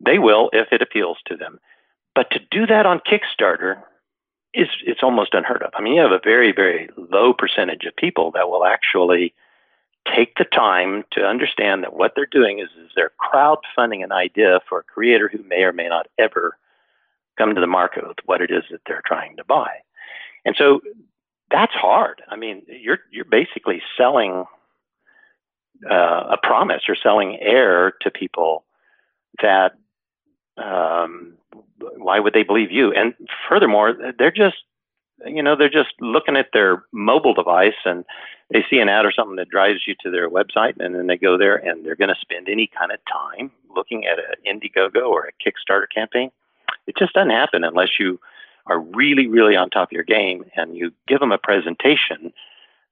they 0.00 0.18
will 0.18 0.50
if 0.52 0.73
it 0.73 0.82
appeals 0.82 1.18
to 1.26 1.37
them. 1.37 1.61
But 2.16 2.30
to 2.30 2.40
do 2.50 2.66
that 2.66 2.87
on 2.87 3.00
Kickstarter 3.00 3.82
is 4.54 4.68
it's 4.85 5.02
almost 5.02 5.35
unheard 5.35 5.62
of. 5.62 5.70
I 5.75 5.82
mean, 5.82 5.94
you 5.94 6.00
have 6.00 6.12
a 6.12 6.20
very 6.25 6.50
very 6.50 6.88
low 6.96 7.32
percentage 7.35 7.85
of 7.85 7.94
people 7.94 8.32
that 8.32 8.49
will 8.49 8.64
actually 8.64 9.35
take 10.12 10.37
the 10.37 10.44
time 10.44 11.04
to 11.12 11.26
understand 11.26 11.82
that 11.82 11.94
what 11.94 12.12
they're 12.14 12.26
doing 12.26 12.58
is, 12.61 12.68
is 12.82 12.90
they're 12.94 13.12
crowdfunding 13.20 14.02
an 14.02 14.12
idea 14.12 14.61
for 14.68 14.78
a 14.78 14.85
creator 14.85 15.28
who 15.28 15.42
may 15.42 15.62
or 15.62 15.73
may 15.73 15.88
not 15.88 16.06
ever 16.18 16.56
come 17.37 17.54
to 17.54 17.61
the 17.61 17.66
market 17.66 18.06
with 18.06 18.16
what 18.25 18.40
it 18.40 18.50
is 18.50 18.62
that 18.70 18.80
they're 18.87 19.02
trying 19.04 19.37
to 19.37 19.44
buy. 19.44 19.70
And 20.46 20.54
so 20.56 20.80
that's 21.50 21.75
hard. 21.75 22.23
I 22.28 22.37
mean, 22.37 22.62
you're 22.66 23.00
you're 23.11 23.26
basically 23.26 23.82
selling 23.99 24.46
uh, 25.90 26.25
a 26.30 26.38
promise 26.42 26.85
or 26.88 26.96
selling 26.96 27.38
air 27.42 27.92
to 28.00 28.11
people 28.11 28.64
that 29.42 29.73
um, 30.57 31.35
why 31.97 32.21
would 32.21 32.33
they 32.33 32.43
believe 32.43 32.71
you? 32.71 32.93
And 32.93 33.15
furthermore, 33.49 33.97
they're 34.19 34.31
just 34.31 34.57
you 35.25 35.43
know 35.43 35.57
they're 35.57 35.69
just 35.69 35.93
looking 36.01 36.37
at 36.37 36.51
their 36.53 36.85
mobile 36.93 37.35
device 37.35 37.75
and 37.85 38.05
they 38.53 38.65
see 38.69 38.79
an 38.79 38.89
ad 38.89 39.05
or 39.07 39.13
something 39.13 39.37
that 39.37 39.49
drives 39.49 39.81
you 39.87 39.95
to 40.03 40.11
their 40.11 40.29
website 40.29 40.75
and 40.79 40.95
then 40.95 41.07
they 41.07 41.17
go 41.17 41.39
there 41.39 41.57
and 41.57 41.85
they're 41.85 41.97
going 41.97 42.15
to 42.15 42.21
spend 42.21 42.49
any 42.49 42.67
kind 42.67 42.93
of 42.93 42.99
time 43.11 43.51
looking 43.75 44.07
at 44.07 44.19
an 44.19 44.35
indiegogo 44.61 45.09
or 45.09 45.27
a 45.29 45.33
kickstarter 45.43 45.87
campaign 45.93 46.31
it 46.87 46.97
just 46.97 47.15
doesn't 47.15 47.31
happen 47.31 47.65
unless 47.65 47.99
you 47.99 48.21
are 48.67 48.79
really 48.79 49.27
really 49.27 49.57
on 49.57 49.71
top 49.71 49.89
of 49.89 49.93
your 49.93 50.05
game 50.05 50.45
and 50.55 50.77
you 50.77 50.93
give 51.09 51.21
them 51.21 51.33
a 51.33 51.39
presentation 51.39 52.33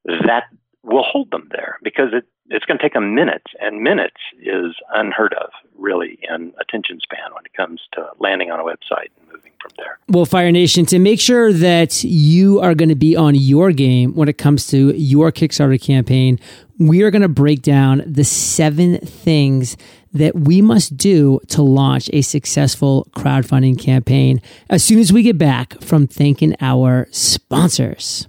that 0.04 0.44
will 0.84 1.02
hold 1.02 1.30
them 1.30 1.48
there 1.50 1.78
because 1.82 2.08
it, 2.12 2.24
it's 2.50 2.64
going 2.66 2.78
to 2.78 2.84
take 2.84 2.92
them 2.92 3.14
minutes 3.14 3.52
and 3.60 3.80
minutes 3.80 4.16
is 4.40 4.74
unheard 4.92 5.34
of 5.34 5.50
really 5.76 6.18
in 6.28 6.52
attention 6.60 7.00
span 7.00 7.32
when 7.34 7.44
it 7.44 7.54
comes 7.54 7.80
to 7.92 8.06
landing 8.18 8.50
on 8.50 8.60
a 8.60 8.62
website 8.62 9.08
and 9.18 9.32
moving 9.32 9.52
from 9.60 9.72
there. 9.76 9.98
Well, 10.08 10.26
Fire 10.26 10.52
Nation, 10.52 10.84
to 10.86 10.98
make 10.98 11.20
sure 11.20 11.52
that 11.52 12.04
you 12.04 12.60
are 12.60 12.74
going 12.74 12.90
to 12.90 12.94
be 12.94 13.16
on 13.16 13.34
your 13.34 13.72
game 13.72 14.14
when 14.14 14.28
it 14.28 14.38
comes 14.38 14.66
to 14.68 14.94
your 14.94 15.32
Kickstarter 15.32 15.80
campaign, 15.80 16.38
we 16.78 17.02
are 17.02 17.10
going 17.10 17.22
to 17.22 17.28
break 17.28 17.62
down 17.62 18.02
the 18.06 18.24
seven 18.24 18.98
things 18.98 19.76
that 20.12 20.34
we 20.36 20.62
must 20.62 20.96
do 20.96 21.40
to 21.48 21.62
launch 21.62 22.08
a 22.12 22.22
successful 22.22 23.08
crowdfunding 23.16 23.78
campaign 23.80 24.40
as 24.70 24.84
soon 24.84 24.98
as 24.98 25.12
we 25.12 25.22
get 25.22 25.38
back 25.38 25.80
from 25.82 26.06
thanking 26.06 26.54
our 26.60 27.08
sponsors. 27.10 28.28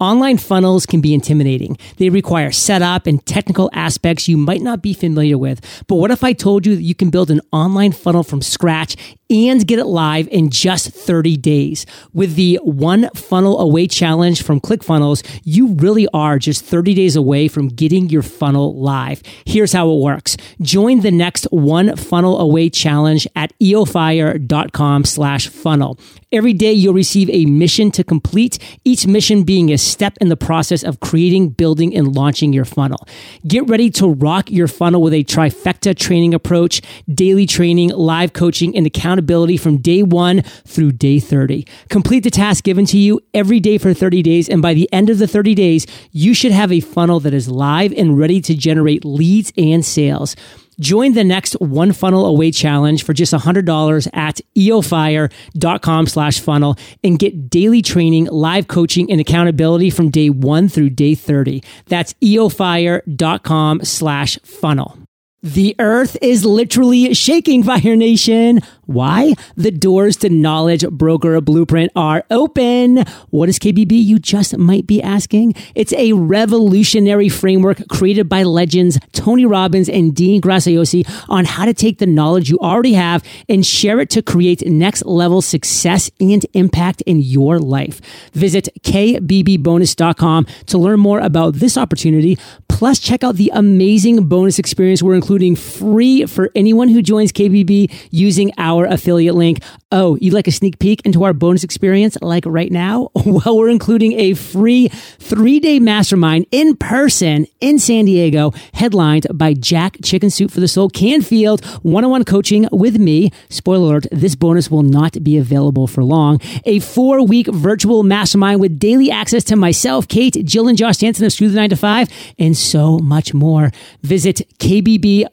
Online 0.00 0.38
funnels 0.38 0.86
can 0.86 1.02
be 1.02 1.12
intimidating. 1.12 1.76
They 1.98 2.08
require 2.08 2.50
setup 2.52 3.06
and 3.06 3.24
technical 3.26 3.68
aspects 3.74 4.28
you 4.28 4.38
might 4.38 4.62
not 4.62 4.80
be 4.80 4.94
familiar 4.94 5.36
with. 5.36 5.84
But 5.88 5.96
what 5.96 6.10
if 6.10 6.24
I 6.24 6.32
told 6.32 6.64
you 6.64 6.74
that 6.74 6.82
you 6.82 6.94
can 6.94 7.10
build 7.10 7.30
an 7.30 7.42
online 7.52 7.92
funnel 7.92 8.22
from 8.22 8.40
scratch 8.40 8.96
and 9.30 9.66
get 9.66 9.78
it 9.78 9.86
live 9.86 10.26
in 10.28 10.50
just 10.50 10.90
30 10.90 11.36
days. 11.36 11.86
With 12.12 12.34
the 12.34 12.58
one 12.62 13.08
funnel 13.14 13.60
away 13.60 13.86
challenge 13.86 14.42
from 14.42 14.60
ClickFunnels, 14.60 15.24
you 15.44 15.74
really 15.74 16.08
are 16.12 16.38
just 16.38 16.64
30 16.64 16.94
days 16.94 17.14
away 17.14 17.46
from 17.46 17.68
getting 17.68 18.08
your 18.08 18.22
funnel 18.22 18.76
live. 18.78 19.22
Here's 19.46 19.72
how 19.72 19.90
it 19.90 20.00
works. 20.00 20.36
Join 20.60 21.00
the 21.00 21.12
next 21.12 21.44
one 21.44 21.94
funnel 21.96 22.40
away 22.40 22.70
challenge 22.70 23.26
at 23.36 23.56
eofire.com 23.60 25.04
slash 25.04 25.48
funnel. 25.48 25.98
Every 26.32 26.52
day 26.52 26.72
you'll 26.72 26.94
receive 26.94 27.30
a 27.30 27.46
mission 27.46 27.90
to 27.92 28.04
complete, 28.04 28.58
each 28.84 29.06
mission 29.06 29.44
being 29.44 29.72
a 29.72 29.78
step 29.90 30.16
in 30.20 30.28
the 30.28 30.36
process 30.36 30.82
of 30.82 31.00
creating, 31.00 31.50
building, 31.50 31.94
and 31.94 32.14
launching 32.14 32.52
your 32.52 32.64
funnel. 32.64 33.06
Get 33.46 33.68
ready 33.68 33.90
to 33.90 34.08
rock 34.08 34.50
your 34.50 34.68
funnel 34.68 35.02
with 35.02 35.12
a 35.12 35.24
trifecta 35.24 35.96
training 35.96 36.34
approach, 36.34 36.80
daily 37.12 37.46
training, 37.46 37.90
live 37.90 38.32
coaching, 38.32 38.76
and 38.76 38.86
accountability 38.86 39.56
from 39.56 39.78
day 39.78 40.02
one 40.02 40.42
through 40.66 40.92
day 40.92 41.18
30. 41.18 41.66
Complete 41.88 42.20
the 42.20 42.30
task 42.30 42.64
given 42.64 42.86
to 42.86 42.98
you 42.98 43.20
every 43.34 43.60
day 43.60 43.78
for 43.78 43.92
30 43.92 44.22
days. 44.22 44.48
And 44.48 44.62
by 44.62 44.74
the 44.74 44.90
end 44.92 45.10
of 45.10 45.18
the 45.18 45.26
30 45.26 45.54
days, 45.54 45.86
you 46.12 46.34
should 46.34 46.52
have 46.52 46.72
a 46.72 46.80
funnel 46.80 47.20
that 47.20 47.34
is 47.34 47.48
live 47.48 47.92
and 47.96 48.18
ready 48.18 48.40
to 48.42 48.54
generate 48.54 49.04
leads 49.04 49.52
and 49.56 49.84
sales. 49.84 50.36
Join 50.80 51.12
the 51.12 51.24
next 51.24 51.52
One 51.60 51.92
Funnel 51.92 52.24
Away 52.24 52.50
challenge 52.50 53.04
for 53.04 53.12
just 53.12 53.34
$100 53.34 54.08
at 54.14 54.40
eofire.com 54.56 56.06
slash 56.06 56.40
funnel 56.40 56.76
and 57.04 57.18
get 57.18 57.50
daily 57.50 57.82
training, 57.82 58.24
live 58.26 58.66
coaching, 58.66 59.10
and 59.10 59.20
accountability 59.20 59.90
from 59.90 60.10
day 60.10 60.30
one 60.30 60.68
through 60.68 60.90
day 60.90 61.14
30. 61.14 61.62
That's 61.86 62.14
eofire.com 62.14 63.84
slash 63.84 64.38
funnel. 64.38 64.99
The 65.42 65.74
earth 65.78 66.18
is 66.20 66.44
literally 66.44 67.14
shaking, 67.14 67.62
Fire 67.62 67.96
Nation. 67.96 68.60
Why? 68.84 69.32
The 69.56 69.70
doors 69.70 70.18
to 70.18 70.28
Knowledge 70.28 70.86
Broker 70.90 71.40
Blueprint 71.40 71.92
are 71.96 72.24
open. 72.30 73.04
What 73.30 73.48
is 73.48 73.58
KBB? 73.58 73.92
You 73.92 74.18
just 74.18 74.58
might 74.58 74.86
be 74.86 75.02
asking. 75.02 75.54
It's 75.74 75.94
a 75.94 76.12
revolutionary 76.12 77.30
framework 77.30 77.88
created 77.88 78.28
by 78.28 78.42
legends 78.42 78.98
Tony 79.12 79.46
Robbins 79.46 79.88
and 79.88 80.14
Dean 80.14 80.42
Graziosi 80.42 81.08
on 81.30 81.46
how 81.46 81.64
to 81.64 81.72
take 81.72 82.00
the 82.00 82.06
knowledge 82.06 82.50
you 82.50 82.58
already 82.58 82.92
have 82.92 83.24
and 83.48 83.64
share 83.64 83.98
it 84.00 84.10
to 84.10 84.20
create 84.20 84.66
next 84.66 85.06
level 85.06 85.40
success 85.40 86.10
and 86.20 86.44
impact 86.52 87.00
in 87.02 87.18
your 87.20 87.58
life. 87.58 88.02
Visit 88.34 88.68
kbbonus.com 88.82 90.46
to 90.66 90.78
learn 90.78 91.00
more 91.00 91.20
about 91.20 91.54
this 91.54 91.78
opportunity. 91.78 92.36
Plus, 92.68 92.98
check 92.98 93.22
out 93.24 93.36
the 93.36 93.50
amazing 93.54 94.26
bonus 94.26 94.58
experience 94.58 95.02
we're 95.02 95.14
including 95.14 95.29
free 95.30 96.26
for 96.26 96.50
anyone 96.56 96.88
who 96.88 97.02
joins 97.02 97.30
KBB 97.30 98.08
using 98.10 98.50
our 98.58 98.84
affiliate 98.84 99.36
link. 99.36 99.62
Oh, 99.92 100.16
you'd 100.20 100.34
like 100.34 100.48
a 100.48 100.52
sneak 100.52 100.80
peek 100.80 101.06
into 101.06 101.22
our 101.22 101.32
bonus 101.32 101.62
experience 101.62 102.18
like 102.20 102.44
right 102.46 102.70
now? 102.70 103.10
Well, 103.30 103.56
we're 103.56 103.68
including 103.68 104.18
a 104.18 104.34
free 104.34 104.88
three 104.88 105.60
day 105.60 105.78
mastermind 105.78 106.46
in 106.50 106.76
person 106.76 107.46
in 107.60 107.78
San 107.78 108.06
Diego, 108.06 108.52
headlined 108.74 109.28
by 109.32 109.54
Jack 109.54 109.98
Chicken 110.02 110.30
Soup 110.30 110.50
for 110.50 110.58
the 110.58 110.66
Soul 110.66 110.90
Canfield, 110.90 111.64
one 111.82 112.04
on 112.04 112.10
one 112.10 112.24
coaching 112.24 112.66
with 112.72 112.98
me. 112.98 113.30
Spoiler 113.50 113.92
alert, 113.92 114.06
this 114.10 114.34
bonus 114.34 114.68
will 114.68 114.82
not 114.82 115.22
be 115.22 115.38
available 115.38 115.86
for 115.86 116.02
long. 116.02 116.40
A 116.64 116.80
four 116.80 117.24
week 117.24 117.46
virtual 117.46 118.02
mastermind 118.02 118.60
with 118.60 118.80
daily 118.80 119.12
access 119.12 119.44
to 119.44 119.56
myself, 119.56 120.08
Kate, 120.08 120.44
Jill, 120.44 120.66
and 120.66 120.76
Josh 120.76 120.96
Stanton 120.96 121.24
of 121.24 121.32
Screw 121.32 121.48
the 121.48 121.56
9 121.56 121.70
to 121.70 121.76
5, 121.76 122.08
and 122.38 122.56
so 122.56 122.98
much 122.98 123.32
more. 123.32 123.70
Visit 124.02 124.42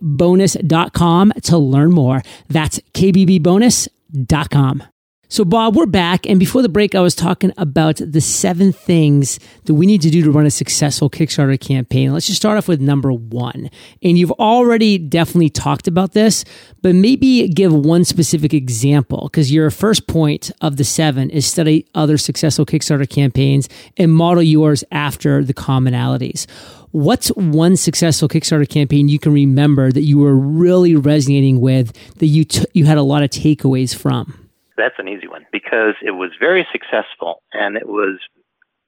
kbbonus.com 0.02 1.34
to 1.44 1.58
learn 1.58 1.92
more. 1.92 2.24
That's 2.48 2.80
KBB 2.94 3.42
bbonus.com. 3.42 4.97
So, 5.30 5.44
Bob, 5.44 5.76
we're 5.76 5.88
back. 5.88 6.26
And 6.26 6.40
before 6.40 6.62
the 6.62 6.70
break, 6.70 6.96
I 6.96 7.02
was 7.02 7.14
talking 7.14 7.52
about 7.58 7.98
the 7.98 8.22
seven 8.22 8.72
things 8.72 9.42
that 9.66 9.74
we 9.74 9.86
need 9.86 10.02
to 10.04 10.10
do 10.10 10.24
to 10.24 10.32
run 10.32 10.46
a 10.46 10.52
successful 10.52 11.10
Kickstarter 11.10 11.60
campaign. 11.60 12.14
Let's 12.14 12.28
just 12.28 12.38
start 12.38 12.58
off 12.58 12.70
with 12.70 12.80
number 12.80 13.12
one. 13.12 13.70
And 14.02 14.18
you've 14.18 14.32
already 14.32 14.98
definitely 14.98 15.50
talked 15.50 15.86
about 15.86 16.14
this, 16.14 16.46
but 16.82 16.96
maybe 16.96 17.46
give 17.50 17.74
one 17.74 18.06
specific 18.06 18.54
example 18.54 19.24
because 19.30 19.52
your 19.52 19.70
first 19.70 20.08
point 20.08 20.50
of 20.62 20.78
the 20.78 20.86
seven 20.86 21.30
is 21.30 21.46
study 21.46 21.86
other 21.94 22.18
successful 22.18 22.66
Kickstarter 22.66 23.10
campaigns 23.10 23.68
and 23.98 24.14
model 24.14 24.42
yours 24.42 24.86
after 24.94 25.44
the 25.44 25.54
commonalities. 25.54 26.50
What's 26.92 27.28
one 27.36 27.76
successful 27.76 28.30
Kickstarter 28.30 28.68
campaign 28.68 29.10
you 29.10 29.20
can 29.20 29.34
remember 29.34 29.92
that 29.92 30.04
you 30.04 30.20
were 30.20 30.38
really 30.38 30.96
resonating 30.96 31.60
with 31.60 31.92
that 32.20 32.28
you 32.28 32.46
t- 32.46 32.66
you 32.72 32.86
had 32.86 32.98
a 32.98 33.04
lot 33.04 33.24
of 33.24 33.30
takeaways 33.30 33.94
from? 33.94 34.47
That's 34.78 35.00
an 35.00 35.08
easy 35.08 35.28
one 35.28 35.46
because 35.52 35.96
it 36.02 36.12
was 36.12 36.32
very 36.40 36.68
successful 36.72 37.42
and 37.52 37.76
it 37.76 37.88
was 37.88 38.20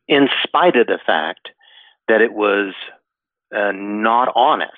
in 0.07 0.29
spite 0.43 0.75
of 0.75 0.87
the 0.87 0.99
fact 1.03 1.49
that 2.07 2.21
it 2.21 2.33
was 2.33 2.73
uh, 3.55 3.71
not 3.73 4.31
honest. 4.35 4.73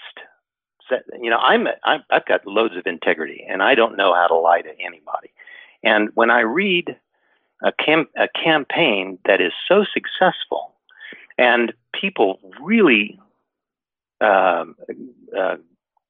You 1.22 1.30
know, 1.30 1.38
I'm 1.38 1.68
I've 1.86 2.26
got 2.26 2.46
loads 2.46 2.76
of 2.76 2.86
integrity 2.86 3.46
and 3.48 3.64
I 3.64 3.76
don't 3.76 3.96
know 3.96 4.14
how 4.14 4.28
to 4.28 4.36
lie 4.36 4.62
to 4.62 4.70
anybody. 4.80 5.32
And 5.84 6.10
when 6.16 6.30
I 6.30 6.42
read 6.42 6.98
a, 7.64 7.72
cam- 7.72 8.10
a 8.18 8.28
campaign 8.28 9.18
that 9.26 9.40
is 9.40 9.54
so 9.68 9.86
successful 9.94 10.74
and 11.38 11.74
people 11.94 12.40
really 12.62 13.20
um, 14.20 14.76
uh, 15.38 15.56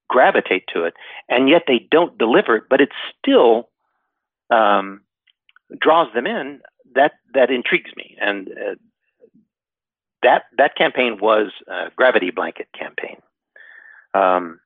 gravitate 0.10 0.66
to 0.74 0.84
it, 0.84 0.94
and 1.30 1.48
yet 1.48 1.64
they 1.68 1.88
don't 1.90 2.18
deliver 2.18 2.58
it, 2.58 2.64
but 2.70 2.82
it's 2.82 2.96
still 3.18 3.70
um, 4.52 5.02
draws 5.80 6.14
them 6.14 6.28
in. 6.28 6.62
That 6.94 7.14
that 7.34 7.50
intrigues 7.50 7.92
me, 7.96 8.18
and 8.20 8.50
uh, 8.50 8.76
that 10.24 10.44
that 10.58 10.76
campaign 10.76 11.18
was 11.22 11.52
a 11.68 11.90
gravity 11.96 12.32
blanket 12.32 12.68
campaign, 12.78 13.18
um, 14.14 14.60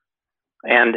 and 0.64 0.96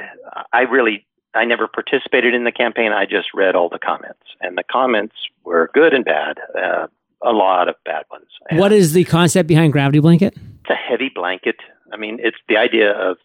I 0.52 0.62
really 0.62 1.06
I 1.36 1.46
never 1.46 1.68
participated 1.68 2.34
in 2.34 2.46
the 2.46 2.52
campaign. 2.52 2.92
I 2.92 3.06
just 3.06 3.28
read 3.34 3.56
all 3.56 3.70
the 3.70 3.80
comments, 3.80 4.24
and 4.42 4.58
the 4.58 4.64
comments 4.64 5.16
were 5.44 5.70
good 5.74 5.94
and 5.94 6.04
bad. 6.04 6.40
Uh, 6.58 6.88
a 7.22 7.32
lot 7.32 7.68
of 7.68 7.76
bad 7.84 8.06
ones. 8.10 8.28
And 8.50 8.60
what 8.60 8.72
is 8.72 8.94
the 8.94 9.04
concept 9.04 9.48
behind 9.48 9.74
Gravity 9.74 10.00
Blanket? 10.00 10.36
It's 10.62 10.70
a 10.70 10.74
heavy 10.74 11.12
blanket. 11.14 11.58
I 11.92 11.98
mean, 11.98 12.18
it's 12.22 12.38
the 12.48 12.58
idea 12.58 12.92
of 12.92 13.18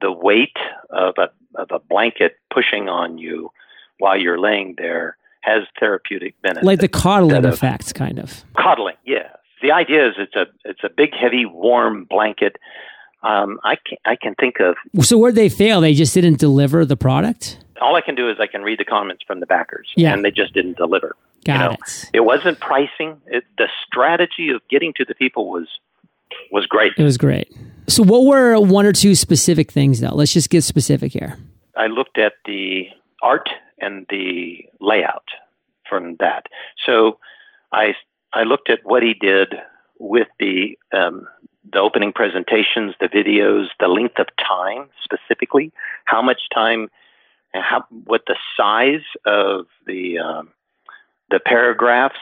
the 0.00 0.12
weight 0.12 0.56
of 0.90 1.14
a 1.18 1.30
of 1.60 1.70
a 1.70 1.78
blanket 1.78 2.36
pushing 2.52 2.88
on 2.88 3.18
you 3.18 3.50
while 4.02 4.18
you're 4.18 4.38
laying 4.38 4.74
there 4.76 5.16
has 5.42 5.62
therapeutic 5.78 6.34
benefits. 6.42 6.66
Like 6.66 6.80
the 6.80 6.88
coddling 6.88 7.44
effect, 7.44 7.94
kind 7.94 8.18
of. 8.18 8.44
Coddling, 8.58 8.96
yeah. 9.06 9.28
The 9.62 9.70
idea 9.70 10.08
is 10.08 10.14
it's 10.18 10.34
a 10.34 10.46
it's 10.64 10.82
a 10.82 10.88
big, 10.88 11.14
heavy, 11.14 11.46
warm 11.46 12.04
blanket. 12.04 12.56
Um, 13.22 13.60
I 13.62 13.76
can 13.76 13.98
I 14.04 14.16
can 14.16 14.34
think 14.34 14.56
of. 14.58 14.74
So 15.04 15.16
where 15.16 15.30
they 15.30 15.48
fail, 15.48 15.80
they 15.80 15.94
just 15.94 16.14
didn't 16.14 16.40
deliver 16.40 16.84
the 16.84 16.96
product. 16.96 17.58
All 17.80 17.94
I 17.94 18.00
can 18.00 18.16
do 18.16 18.28
is 18.28 18.38
I 18.40 18.48
can 18.48 18.62
read 18.62 18.80
the 18.80 18.84
comments 18.84 19.22
from 19.24 19.38
the 19.38 19.46
backers, 19.46 19.88
yeah. 19.96 20.12
and 20.12 20.24
they 20.24 20.32
just 20.32 20.52
didn't 20.52 20.76
deliver. 20.76 21.14
Got 21.44 21.52
you 21.52 21.58
know, 21.58 21.72
it. 21.72 22.10
It 22.14 22.20
wasn't 22.24 22.58
pricing. 22.58 23.20
It, 23.26 23.44
the 23.56 23.68
strategy 23.86 24.50
of 24.50 24.62
getting 24.68 24.92
to 24.94 25.04
the 25.04 25.14
people 25.14 25.48
was 25.48 25.68
was 26.50 26.66
great. 26.66 26.92
It 26.96 27.04
was 27.04 27.18
great. 27.18 27.48
So, 27.86 28.02
what 28.02 28.24
were 28.24 28.58
one 28.58 28.84
or 28.84 28.92
two 28.92 29.14
specific 29.14 29.70
things, 29.70 30.00
though? 30.00 30.14
Let's 30.14 30.32
just 30.32 30.50
get 30.50 30.62
specific 30.64 31.12
here. 31.12 31.38
I 31.76 31.86
looked 31.86 32.18
at 32.18 32.32
the 32.46 32.88
art 33.22 33.48
and 33.82 34.06
the 34.08 34.64
layout 34.80 35.28
from 35.88 36.16
that. 36.20 36.46
So, 36.86 37.18
I 37.72 37.94
I 38.32 38.44
looked 38.44 38.70
at 38.70 38.80
what 38.84 39.02
he 39.02 39.14
did 39.14 39.54
with 39.98 40.28
the 40.38 40.78
um, 40.92 41.26
the 41.70 41.78
opening 41.78 42.12
presentations, 42.12 42.94
the 43.00 43.08
videos, 43.08 43.68
the 43.78 43.88
length 43.88 44.18
of 44.18 44.26
time 44.36 44.88
specifically, 45.02 45.72
how 46.04 46.20
much 46.20 46.42
time, 46.52 46.90
how 47.54 47.84
what 48.04 48.22
the 48.26 48.36
size 48.56 49.04
of 49.26 49.66
the 49.86 50.18
um, 50.18 50.48
the 51.30 51.40
paragraphs, 51.40 52.18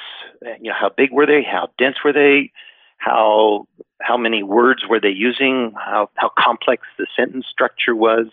you 0.60 0.70
know, 0.70 0.74
how 0.78 0.88
big 0.88 1.10
were 1.12 1.26
they? 1.26 1.42
How 1.42 1.68
dense 1.78 1.96
were 2.04 2.12
they? 2.12 2.52
How 2.98 3.66
how 4.00 4.16
many 4.16 4.42
words 4.42 4.84
were 4.88 5.00
they 5.00 5.10
using? 5.10 5.72
How 5.76 6.10
how 6.14 6.30
complex 6.38 6.86
the 6.98 7.06
sentence 7.16 7.46
structure 7.48 7.94
was? 7.94 8.26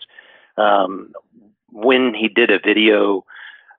Um, 0.56 1.12
when 1.70 2.14
he 2.14 2.28
did 2.28 2.50
a 2.50 2.58
video, 2.58 3.24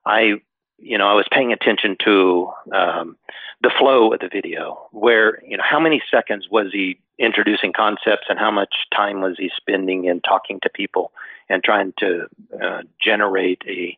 I 0.06 0.42
you 0.78 0.98
know 0.98 1.08
I 1.08 1.14
was 1.14 1.28
paying 1.32 1.54
attention 1.54 1.98
to 2.06 2.52
um, 2.74 3.18
the 3.62 3.72
flow 3.78 4.14
of 4.14 4.20
the 4.20 4.30
video. 4.30 4.88
Where 4.92 5.42
you 5.46 5.58
know 5.58 5.64
how 5.68 5.80
many 5.80 6.02
seconds 6.10 6.48
was 6.50 6.68
he 6.72 7.00
introducing 7.18 7.74
concepts, 7.74 8.28
and 8.30 8.40
how 8.40 8.52
much 8.52 8.74
time 8.96 9.22
was 9.22 9.36
he 9.38 9.52
spending 9.56 10.06
in 10.06 10.22
talking 10.22 10.60
to 10.64 10.70
people 10.70 11.12
and 11.50 11.64
trying 11.64 11.94
to 12.00 12.28
uh, 12.64 12.82
generate 13.04 13.62
a 13.68 13.98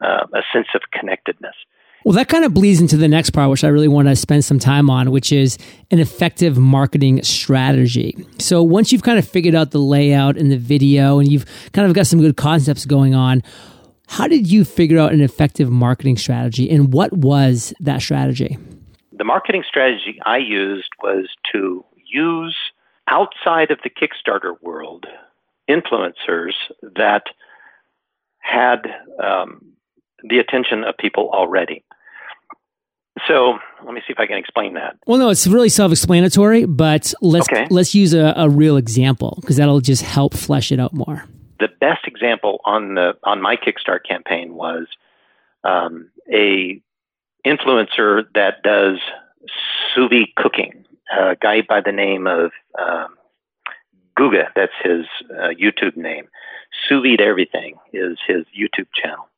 uh, 0.00 0.26
a 0.32 0.42
sense 0.52 0.68
of 0.74 0.82
connectedness. 0.92 1.54
Well, 2.04 2.14
that 2.14 2.28
kind 2.28 2.44
of 2.44 2.54
bleeds 2.54 2.80
into 2.80 2.96
the 2.96 3.08
next 3.08 3.30
part, 3.30 3.50
which 3.50 3.64
I 3.64 3.68
really 3.68 3.88
want 3.88 4.08
to 4.08 4.16
spend 4.16 4.44
some 4.44 4.58
time 4.58 4.88
on, 4.88 5.10
which 5.10 5.32
is 5.32 5.58
an 5.90 5.98
effective 5.98 6.56
marketing 6.56 7.22
strategy. 7.22 8.16
So 8.38 8.62
once 8.62 8.92
you've 8.92 9.02
kind 9.02 9.18
of 9.18 9.28
figured 9.28 9.54
out 9.54 9.72
the 9.72 9.80
layout 9.80 10.36
and 10.36 10.50
the 10.50 10.56
video 10.56 11.18
and 11.18 11.30
you've 11.30 11.44
kind 11.72 11.88
of 11.88 11.94
got 11.94 12.06
some 12.06 12.20
good 12.20 12.36
concepts 12.36 12.86
going 12.86 13.14
on, 13.14 13.42
how 14.06 14.28
did 14.28 14.50
you 14.50 14.64
figure 14.64 14.98
out 14.98 15.12
an 15.12 15.20
effective 15.20 15.70
marketing 15.70 16.16
strategy 16.16 16.70
and 16.70 16.92
what 16.92 17.12
was 17.12 17.74
that 17.80 18.00
strategy? 18.00 18.56
The 19.12 19.24
marketing 19.24 19.64
strategy 19.68 20.18
I 20.24 20.38
used 20.38 20.88
was 21.02 21.26
to 21.52 21.84
use 22.06 22.56
outside 23.08 23.70
of 23.70 23.80
the 23.82 23.90
Kickstarter 23.90 24.54
world 24.62 25.06
influencers 25.68 26.52
that 26.96 27.24
had 28.38 28.86
um, 29.22 29.72
the 30.28 30.38
attention 30.38 30.84
of 30.84 30.96
people 30.96 31.30
already. 31.32 31.84
So 33.26 33.58
let 33.84 33.94
me 33.94 34.00
see 34.06 34.12
if 34.12 34.18
I 34.18 34.26
can 34.26 34.36
explain 34.36 34.74
that. 34.74 34.96
Well, 35.06 35.18
no, 35.18 35.30
it's 35.30 35.46
really 35.46 35.68
self-explanatory, 35.68 36.66
but 36.66 37.12
let's 37.20 37.48
okay. 37.48 37.66
let's 37.70 37.94
use 37.94 38.14
a, 38.14 38.34
a 38.36 38.48
real 38.48 38.76
example 38.76 39.38
because 39.40 39.56
that'll 39.56 39.80
just 39.80 40.02
help 40.02 40.34
flesh 40.34 40.70
it 40.72 40.80
out 40.80 40.92
more. 40.92 41.24
The 41.60 41.68
best 41.80 42.06
example 42.06 42.60
on 42.64 42.94
the 42.94 43.16
on 43.24 43.40
my 43.42 43.56
Kickstart 43.56 44.00
campaign 44.08 44.54
was 44.54 44.86
um, 45.64 46.10
a 46.32 46.80
influencer 47.46 48.24
that 48.34 48.62
does 48.62 48.98
sous 49.94 50.08
vide 50.10 50.34
cooking, 50.36 50.84
a 51.16 51.36
guy 51.36 51.62
by 51.62 51.80
the 51.80 51.92
name 51.92 52.26
of 52.26 52.52
um, 52.78 53.16
Guga, 54.18 54.48
that's 54.56 54.72
his 54.82 55.06
uh, 55.30 55.48
YouTube 55.50 55.96
name. 55.96 56.28
Sous 56.88 57.02
Vide 57.02 57.20
Everything 57.20 57.74
is 57.92 58.18
his 58.26 58.44
YouTube 58.56 58.88
channel. 58.92 59.28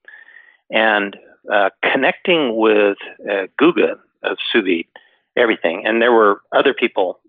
And 0.70 1.16
uh, 1.52 1.70
connecting 1.82 2.56
with 2.56 2.98
uh, 3.28 3.46
Guga 3.60 3.98
of 4.22 4.38
Sous 4.52 4.64
Vide 4.64 4.86
Everything, 5.36 5.86
and 5.86 6.02
there 6.02 6.12
were 6.12 6.40
other 6.52 6.74
people 6.74 7.20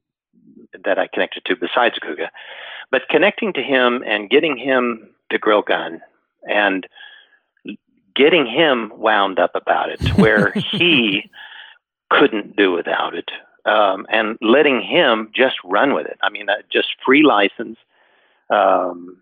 that 0.83 0.97
I 0.97 1.07
connected 1.07 1.45
to 1.45 1.55
besides 1.55 1.95
Guga, 1.99 2.29
but 2.89 3.03
connecting 3.09 3.53
to 3.53 3.61
him 3.61 4.03
and 4.05 4.29
getting 4.29 4.57
him 4.57 5.09
the 5.29 5.37
grill 5.37 5.61
gun 5.61 6.01
and 6.49 6.87
getting 8.15 8.45
him 8.45 8.91
wound 8.97 9.39
up 9.39 9.51
about 9.55 9.89
it 9.89 10.01
where 10.17 10.51
he 10.51 11.29
couldn't 12.09 12.55
do 12.55 12.71
without 12.71 13.15
it 13.15 13.31
um, 13.65 14.05
and 14.09 14.37
letting 14.41 14.81
him 14.81 15.31
just 15.33 15.55
run 15.63 15.93
with 15.93 16.05
it. 16.07 16.17
I 16.21 16.29
mean, 16.29 16.49
uh, 16.49 16.55
just 16.71 16.89
free 17.05 17.23
license. 17.23 17.77
Um, 18.49 19.21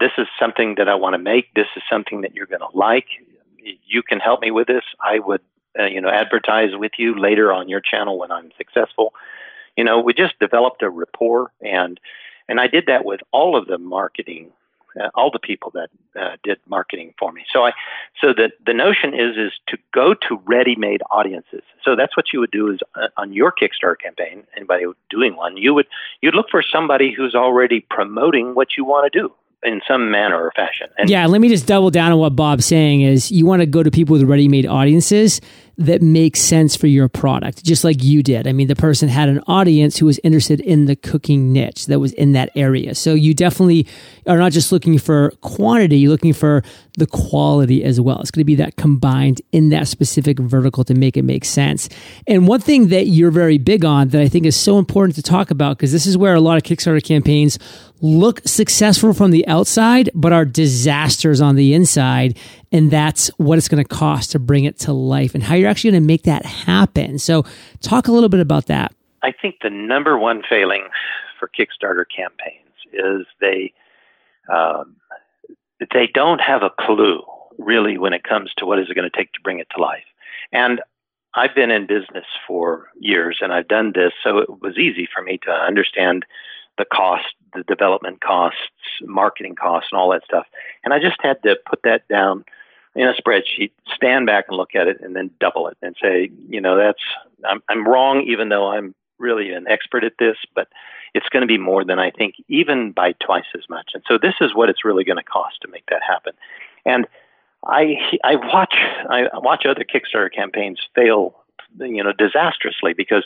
this 0.00 0.12
is 0.16 0.26
something 0.38 0.76
that 0.78 0.88
I 0.88 0.94
want 0.94 1.14
to 1.14 1.18
make. 1.18 1.52
This 1.54 1.66
is 1.76 1.82
something 1.90 2.22
that 2.22 2.34
you're 2.34 2.46
going 2.46 2.60
to 2.60 2.76
like. 2.76 3.06
You 3.86 4.02
can 4.02 4.20
help 4.20 4.40
me 4.40 4.50
with 4.50 4.66
this. 4.66 4.84
I 5.00 5.18
would, 5.18 5.40
uh, 5.78 5.84
you 5.84 6.00
know, 6.00 6.08
advertise 6.08 6.70
with 6.74 6.92
you 6.98 7.18
later 7.18 7.52
on 7.52 7.68
your 7.68 7.80
channel 7.80 8.18
when 8.18 8.30
I'm 8.30 8.50
successful. 8.56 9.14
You 9.76 9.84
know, 9.84 10.00
we 10.00 10.14
just 10.14 10.38
developed 10.38 10.82
a 10.82 10.90
rapport, 10.90 11.52
and 11.60 12.00
and 12.48 12.60
I 12.60 12.66
did 12.66 12.86
that 12.86 13.04
with 13.04 13.20
all 13.32 13.56
of 13.56 13.66
the 13.66 13.78
marketing 13.78 14.52
uh, 14.98 15.08
all 15.14 15.30
the 15.30 15.38
people 15.38 15.70
that 15.74 15.90
uh, 16.18 16.36
did 16.42 16.58
marketing 16.66 17.14
for 17.18 17.32
me. 17.32 17.44
So 17.52 17.66
I, 17.66 17.72
so 18.20 18.32
the 18.32 18.50
the 18.64 18.74
notion 18.74 19.14
is 19.14 19.36
is 19.36 19.52
to 19.68 19.78
go 19.92 20.14
to 20.14 20.40
ready-made 20.44 21.02
audiences. 21.10 21.62
So 21.84 21.94
that's 21.96 22.16
what 22.16 22.32
you 22.32 22.40
would 22.40 22.50
do 22.50 22.70
is 22.72 22.80
uh, 22.94 23.08
on 23.16 23.32
your 23.32 23.52
Kickstarter 23.52 23.98
campaign. 23.98 24.44
Anybody 24.56 24.84
doing 25.10 25.36
one, 25.36 25.56
you 25.56 25.74
would 25.74 25.86
you'd 26.20 26.34
look 26.34 26.50
for 26.50 26.62
somebody 26.62 27.12
who's 27.12 27.34
already 27.34 27.80
promoting 27.90 28.54
what 28.54 28.76
you 28.76 28.84
want 28.84 29.10
to 29.12 29.18
do 29.18 29.32
in 29.62 29.80
some 29.88 30.10
manner 30.10 30.36
or 30.36 30.52
fashion. 30.54 30.86
And 30.96 31.10
yeah, 31.10 31.26
let 31.26 31.40
me 31.40 31.48
just 31.48 31.66
double 31.66 31.90
down 31.90 32.12
on 32.12 32.18
what 32.18 32.36
Bob's 32.36 32.66
saying 32.66 33.00
is 33.02 33.30
you 33.32 33.44
want 33.46 33.60
to 33.60 33.66
go 33.66 33.82
to 33.82 33.90
people 33.90 34.12
with 34.12 34.22
ready-made 34.22 34.66
audiences 34.66 35.40
that 35.78 36.02
makes 36.02 36.40
sense 36.40 36.74
for 36.74 36.88
your 36.88 37.08
product, 37.08 37.64
just 37.64 37.84
like 37.84 38.02
you 38.02 38.20
did. 38.20 38.48
I 38.48 38.52
mean, 38.52 38.66
the 38.66 38.74
person 38.74 39.08
had 39.08 39.28
an 39.28 39.40
audience 39.46 39.96
who 39.96 40.06
was 40.06 40.18
interested 40.24 40.60
in 40.60 40.86
the 40.86 40.96
cooking 40.96 41.52
niche 41.52 41.86
that 41.86 42.00
was 42.00 42.12
in 42.14 42.32
that 42.32 42.50
area. 42.56 42.96
So 42.96 43.14
you 43.14 43.32
definitely 43.32 43.86
are 44.26 44.38
not 44.38 44.50
just 44.50 44.72
looking 44.72 44.98
for 44.98 45.30
quantity, 45.40 45.98
you're 45.98 46.10
looking 46.10 46.32
for 46.32 46.64
the 46.98 47.06
quality 47.06 47.84
as 47.84 48.00
well. 48.00 48.20
It's 48.20 48.32
going 48.32 48.40
to 48.40 48.44
be 48.44 48.56
that 48.56 48.74
combined 48.74 49.40
in 49.52 49.68
that 49.68 49.86
specific 49.86 50.40
vertical 50.40 50.82
to 50.82 50.94
make 50.94 51.16
it 51.16 51.22
make 51.22 51.44
sense. 51.44 51.88
And 52.26 52.48
one 52.48 52.60
thing 52.60 52.88
that 52.88 53.06
you're 53.06 53.30
very 53.30 53.56
big 53.56 53.84
on 53.84 54.08
that 54.08 54.20
I 54.20 54.28
think 54.28 54.46
is 54.46 54.56
so 54.56 54.78
important 54.78 55.14
to 55.14 55.22
talk 55.22 55.52
about, 55.52 55.78
because 55.78 55.92
this 55.92 56.06
is 56.06 56.18
where 56.18 56.34
a 56.34 56.40
lot 56.40 56.56
of 56.56 56.64
Kickstarter 56.64 57.02
campaigns 57.02 57.56
look 58.00 58.40
successful 58.46 59.12
from 59.12 59.30
the 59.30 59.46
outside, 59.46 60.10
but 60.14 60.32
are 60.32 60.44
disasters 60.44 61.40
on 61.40 61.54
the 61.54 61.74
inside. 61.74 62.36
And 62.70 62.90
that's 62.90 63.28
what 63.38 63.58
it's 63.58 63.68
going 63.68 63.82
to 63.82 63.88
cost 63.88 64.32
to 64.32 64.38
bring 64.38 64.64
it 64.64 64.78
to 64.80 64.92
life 64.92 65.34
and 65.34 65.42
how 65.42 65.54
you're 65.54 65.67
actually 65.68 65.92
going 65.92 66.02
to 66.02 66.06
make 66.06 66.22
that 66.22 66.44
happen. 66.44 67.18
So, 67.18 67.44
talk 67.80 68.08
a 68.08 68.12
little 68.12 68.28
bit 68.28 68.40
about 68.40 68.66
that. 68.66 68.94
I 69.22 69.32
think 69.32 69.56
the 69.62 69.70
number 69.70 70.18
one 70.18 70.42
failing 70.48 70.84
for 71.38 71.48
Kickstarter 71.48 72.04
campaigns 72.14 72.64
is 72.92 73.26
they 73.40 73.72
um, 74.52 74.96
they 75.92 76.08
don't 76.12 76.40
have 76.40 76.62
a 76.62 76.70
clue 76.70 77.22
really 77.58 77.98
when 77.98 78.12
it 78.12 78.24
comes 78.24 78.52
to 78.56 78.66
what 78.66 78.78
is 78.78 78.88
it 78.88 78.94
going 78.94 79.08
to 79.08 79.16
take 79.16 79.32
to 79.32 79.40
bring 79.42 79.58
it 79.58 79.68
to 79.74 79.82
life. 79.82 80.04
And 80.52 80.80
I've 81.34 81.54
been 81.54 81.70
in 81.70 81.86
business 81.86 82.24
for 82.46 82.88
years 82.98 83.38
and 83.40 83.52
I've 83.52 83.68
done 83.68 83.92
this, 83.94 84.12
so 84.24 84.38
it 84.38 84.62
was 84.62 84.78
easy 84.78 85.08
for 85.12 85.22
me 85.22 85.38
to 85.44 85.50
understand 85.50 86.24
the 86.78 86.84
cost, 86.84 87.26
the 87.54 87.64
development 87.64 88.20
costs, 88.20 88.60
marketing 89.02 89.56
costs, 89.56 89.90
and 89.92 89.98
all 89.98 90.10
that 90.10 90.24
stuff. 90.24 90.46
And 90.84 90.94
I 90.94 90.98
just 90.98 91.16
had 91.20 91.42
to 91.42 91.56
put 91.68 91.82
that 91.82 92.08
down 92.08 92.44
in 92.98 93.06
a 93.06 93.14
spreadsheet, 93.14 93.70
stand 93.94 94.26
back 94.26 94.46
and 94.48 94.56
look 94.56 94.74
at 94.74 94.88
it, 94.88 95.00
and 95.00 95.14
then 95.14 95.30
double 95.38 95.68
it 95.68 95.76
and 95.80 95.94
say, 96.02 96.30
you 96.48 96.60
know, 96.60 96.76
that's 96.76 97.02
I'm, 97.48 97.62
I'm 97.68 97.86
wrong, 97.86 98.22
even 98.22 98.48
though 98.48 98.72
I'm 98.72 98.92
really 99.18 99.52
an 99.52 99.66
expert 99.68 100.02
at 100.02 100.14
this, 100.18 100.36
but 100.52 100.66
it's 101.14 101.28
going 101.28 101.42
to 101.42 101.46
be 101.46 101.58
more 101.58 101.84
than 101.84 102.00
I 102.00 102.10
think, 102.10 102.34
even 102.48 102.90
by 102.90 103.12
twice 103.24 103.46
as 103.56 103.62
much. 103.70 103.92
And 103.94 104.02
so 104.08 104.18
this 104.20 104.34
is 104.40 104.54
what 104.54 104.68
it's 104.68 104.84
really 104.84 105.04
going 105.04 105.16
to 105.16 105.22
cost 105.22 105.62
to 105.62 105.68
make 105.68 105.84
that 105.90 106.02
happen. 106.06 106.32
And 106.84 107.06
I 107.64 107.96
I 108.24 108.34
watch 108.34 108.74
I 109.08 109.28
watch 109.34 109.64
other 109.64 109.84
Kickstarter 109.84 110.32
campaigns 110.34 110.80
fail, 110.96 111.36
you 111.78 112.02
know, 112.02 112.12
disastrously 112.12 112.94
because 112.94 113.24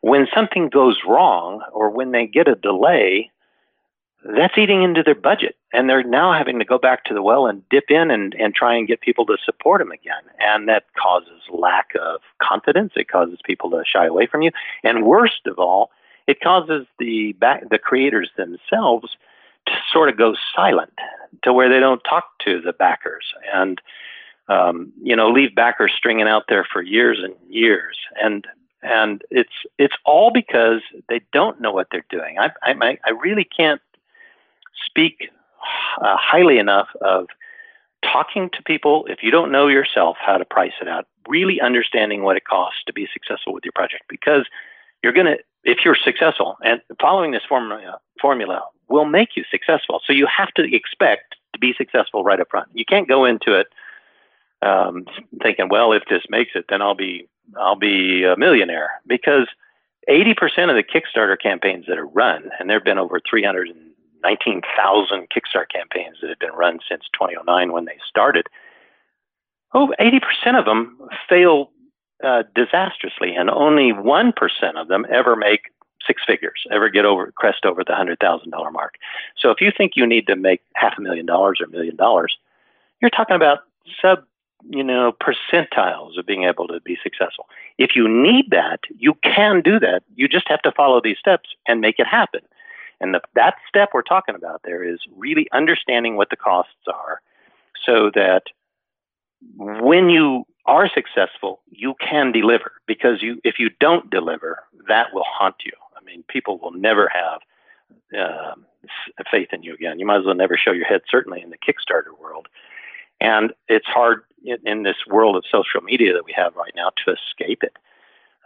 when 0.00 0.26
something 0.34 0.70
goes 0.70 0.98
wrong 1.06 1.62
or 1.72 1.90
when 1.90 2.12
they 2.12 2.26
get 2.26 2.48
a 2.48 2.54
delay, 2.54 3.30
that's 4.24 4.56
eating 4.56 4.82
into 4.82 5.02
their 5.02 5.14
budget. 5.14 5.56
And 5.72 5.88
they're 5.88 6.02
now 6.02 6.32
having 6.32 6.58
to 6.58 6.64
go 6.64 6.78
back 6.78 7.04
to 7.04 7.14
the 7.14 7.22
well 7.22 7.46
and 7.46 7.68
dip 7.68 7.90
in 7.90 8.10
and, 8.10 8.34
and 8.34 8.54
try 8.54 8.74
and 8.74 8.88
get 8.88 9.00
people 9.00 9.26
to 9.26 9.36
support 9.44 9.80
them 9.80 9.90
again. 9.90 10.22
And 10.40 10.68
that 10.68 10.84
causes 11.00 11.42
lack 11.52 11.90
of 12.00 12.20
confidence. 12.42 12.92
It 12.96 13.08
causes 13.08 13.38
people 13.44 13.70
to 13.70 13.82
shy 13.86 14.06
away 14.06 14.26
from 14.26 14.42
you. 14.42 14.50
And 14.82 15.04
worst 15.04 15.46
of 15.46 15.58
all, 15.58 15.90
it 16.26 16.40
causes 16.40 16.86
the 16.98 17.32
back, 17.34 17.68
the 17.68 17.78
creators 17.78 18.30
themselves 18.36 19.16
to 19.66 19.72
sort 19.92 20.08
of 20.08 20.16
go 20.16 20.34
silent 20.54 20.92
to 21.42 21.52
where 21.52 21.68
they 21.68 21.80
don't 21.80 22.02
talk 22.08 22.24
to 22.44 22.60
the 22.60 22.72
backers 22.72 23.34
and 23.52 23.80
um, 24.48 24.92
you 25.02 25.16
know 25.16 25.30
leave 25.30 25.54
backers 25.54 25.92
stringing 25.96 26.28
out 26.28 26.44
there 26.48 26.66
for 26.70 26.82
years 26.82 27.18
and 27.22 27.34
years 27.48 27.96
and 28.22 28.46
and 28.82 29.22
it's 29.30 29.54
it's 29.78 29.94
all 30.04 30.30
because 30.30 30.82
they 31.08 31.22
don't 31.32 31.60
know 31.60 31.72
what 31.72 31.88
they're 31.90 32.04
doing. 32.10 32.38
I 32.38 32.50
I, 32.62 32.98
I 33.04 33.10
really 33.10 33.44
can't 33.44 33.80
speak 34.86 35.30
uh, 36.00 36.16
highly 36.16 36.58
enough 36.58 36.88
of 37.00 37.26
talking 38.02 38.50
to 38.52 38.62
people 38.62 39.06
if 39.08 39.22
you 39.22 39.30
don't 39.30 39.50
know 39.50 39.66
yourself 39.68 40.16
how 40.20 40.36
to 40.36 40.44
price 40.44 40.72
it 40.80 40.88
out, 40.88 41.06
really 41.28 41.60
understanding 41.60 42.22
what 42.22 42.36
it 42.36 42.44
costs 42.44 42.80
to 42.86 42.92
be 42.92 43.08
successful 43.12 43.52
with 43.52 43.64
your 43.64 43.72
project 43.72 44.04
because 44.08 44.46
you're 45.02 45.12
going 45.12 45.26
to 45.26 45.38
if 45.64 45.78
you're 45.84 45.96
successful 45.96 46.58
and 46.62 46.80
following 47.00 47.30
this 47.32 47.42
formula 47.48 47.98
formula 48.20 48.62
will 48.88 49.06
make 49.06 49.30
you 49.36 49.44
successful. 49.50 50.00
So 50.06 50.12
you 50.12 50.26
have 50.26 50.52
to 50.54 50.74
expect 50.74 51.36
to 51.54 51.58
be 51.58 51.72
successful 51.76 52.22
right 52.22 52.40
up 52.40 52.48
front. 52.50 52.68
You 52.74 52.84
can't 52.84 53.08
go 53.08 53.24
into 53.24 53.58
it 53.58 53.68
um, 54.60 55.06
thinking, 55.42 55.68
well, 55.68 55.92
if 55.92 56.02
this 56.10 56.22
makes 56.28 56.52
it, 56.54 56.66
then 56.68 56.82
I'll 56.82 56.94
be 56.94 57.28
I'll 57.58 57.76
be 57.76 58.24
a 58.24 58.36
millionaire 58.36 58.90
because 59.06 59.48
80% 60.08 60.34
of 60.70 60.76
the 60.76 60.82
Kickstarter 60.82 61.40
campaigns 61.40 61.86
that 61.88 61.98
are 61.98 62.06
run, 62.06 62.50
and 62.58 62.68
there 62.68 62.78
have 62.78 62.84
been 62.84 62.98
over 62.98 63.20
319,000 64.24 65.28
Kickstarter 65.28 65.68
campaigns 65.70 66.16
that 66.20 66.30
have 66.30 66.38
been 66.38 66.52
run 66.52 66.78
since 66.88 67.04
2009 67.12 67.72
when 67.72 67.84
they 67.84 67.98
started. 68.08 68.46
Oh, 69.74 69.92
80% 70.00 70.58
of 70.58 70.64
them 70.64 70.98
fail 71.28 71.70
uh, 72.24 72.44
disastrously, 72.54 73.34
and 73.34 73.50
only 73.50 73.92
1% 73.92 74.32
of 74.76 74.88
them 74.88 75.06
ever 75.10 75.36
make 75.36 75.62
six 76.06 76.22
figures, 76.26 76.64
ever 76.70 76.88
get 76.88 77.04
over 77.04 77.32
crest 77.32 77.64
over 77.64 77.82
the 77.82 77.92
$100,000 77.92 78.72
mark. 78.72 78.94
So 79.38 79.50
if 79.50 79.60
you 79.60 79.70
think 79.76 79.92
you 79.96 80.06
need 80.06 80.26
to 80.26 80.36
make 80.36 80.60
half 80.74 80.94
a 80.98 81.00
million 81.00 81.26
dollars 81.26 81.60
or 81.60 81.64
a 81.64 81.70
million 81.70 81.96
dollars, 81.96 82.36
you're 83.00 83.10
talking 83.10 83.36
about 83.36 83.60
sub 84.00 84.24
you 84.70 84.82
know, 84.82 85.12
percentiles 85.12 86.18
of 86.18 86.26
being 86.26 86.44
able 86.44 86.66
to 86.68 86.80
be 86.80 86.96
successful. 87.02 87.46
If 87.78 87.90
you 87.94 88.08
need 88.08 88.50
that, 88.50 88.80
you 88.96 89.14
can 89.22 89.60
do 89.60 89.78
that. 89.80 90.02
You 90.14 90.28
just 90.28 90.48
have 90.48 90.62
to 90.62 90.72
follow 90.72 91.00
these 91.02 91.18
steps 91.18 91.50
and 91.66 91.80
make 91.80 91.98
it 91.98 92.06
happen. 92.06 92.40
And 93.00 93.14
the, 93.14 93.20
that 93.34 93.56
step 93.68 93.90
we're 93.92 94.02
talking 94.02 94.34
about 94.34 94.62
there 94.64 94.84
is 94.84 94.98
really 95.16 95.48
understanding 95.52 96.16
what 96.16 96.30
the 96.30 96.36
costs 96.36 96.86
are 96.86 97.20
so 97.84 98.10
that 98.14 98.44
when 99.56 100.08
you 100.08 100.44
are 100.66 100.88
successful, 100.88 101.60
you 101.70 101.94
can 102.00 102.32
deliver 102.32 102.72
because 102.86 103.22
you 103.22 103.40
if 103.44 103.58
you 103.58 103.70
don't 103.80 104.10
deliver, 104.10 104.60
that 104.88 105.12
will 105.12 105.24
haunt 105.26 105.56
you. 105.64 105.72
I 105.96 106.02
mean, 106.04 106.24
people 106.28 106.58
will 106.58 106.72
never 106.72 107.10
have 107.12 107.40
uh, 108.18 108.54
faith 109.30 109.48
in 109.52 109.62
you 109.62 109.74
again. 109.74 109.98
You 109.98 110.06
might 110.06 110.18
as 110.18 110.24
well 110.24 110.34
never 110.34 110.56
show 110.56 110.72
your 110.72 110.86
head, 110.86 111.02
certainly 111.08 111.42
in 111.42 111.50
the 111.50 111.58
Kickstarter 111.58 112.18
world. 112.20 112.48
And 113.20 113.52
it's 113.68 113.86
hard 113.86 114.22
in, 114.44 114.58
in 114.64 114.82
this 114.82 114.96
world 115.06 115.36
of 115.36 115.44
social 115.50 115.80
media 115.82 116.12
that 116.12 116.24
we 116.24 116.32
have 116.36 116.56
right 116.56 116.72
now 116.74 116.90
to 117.04 117.12
escape 117.12 117.62
it. 117.62 117.76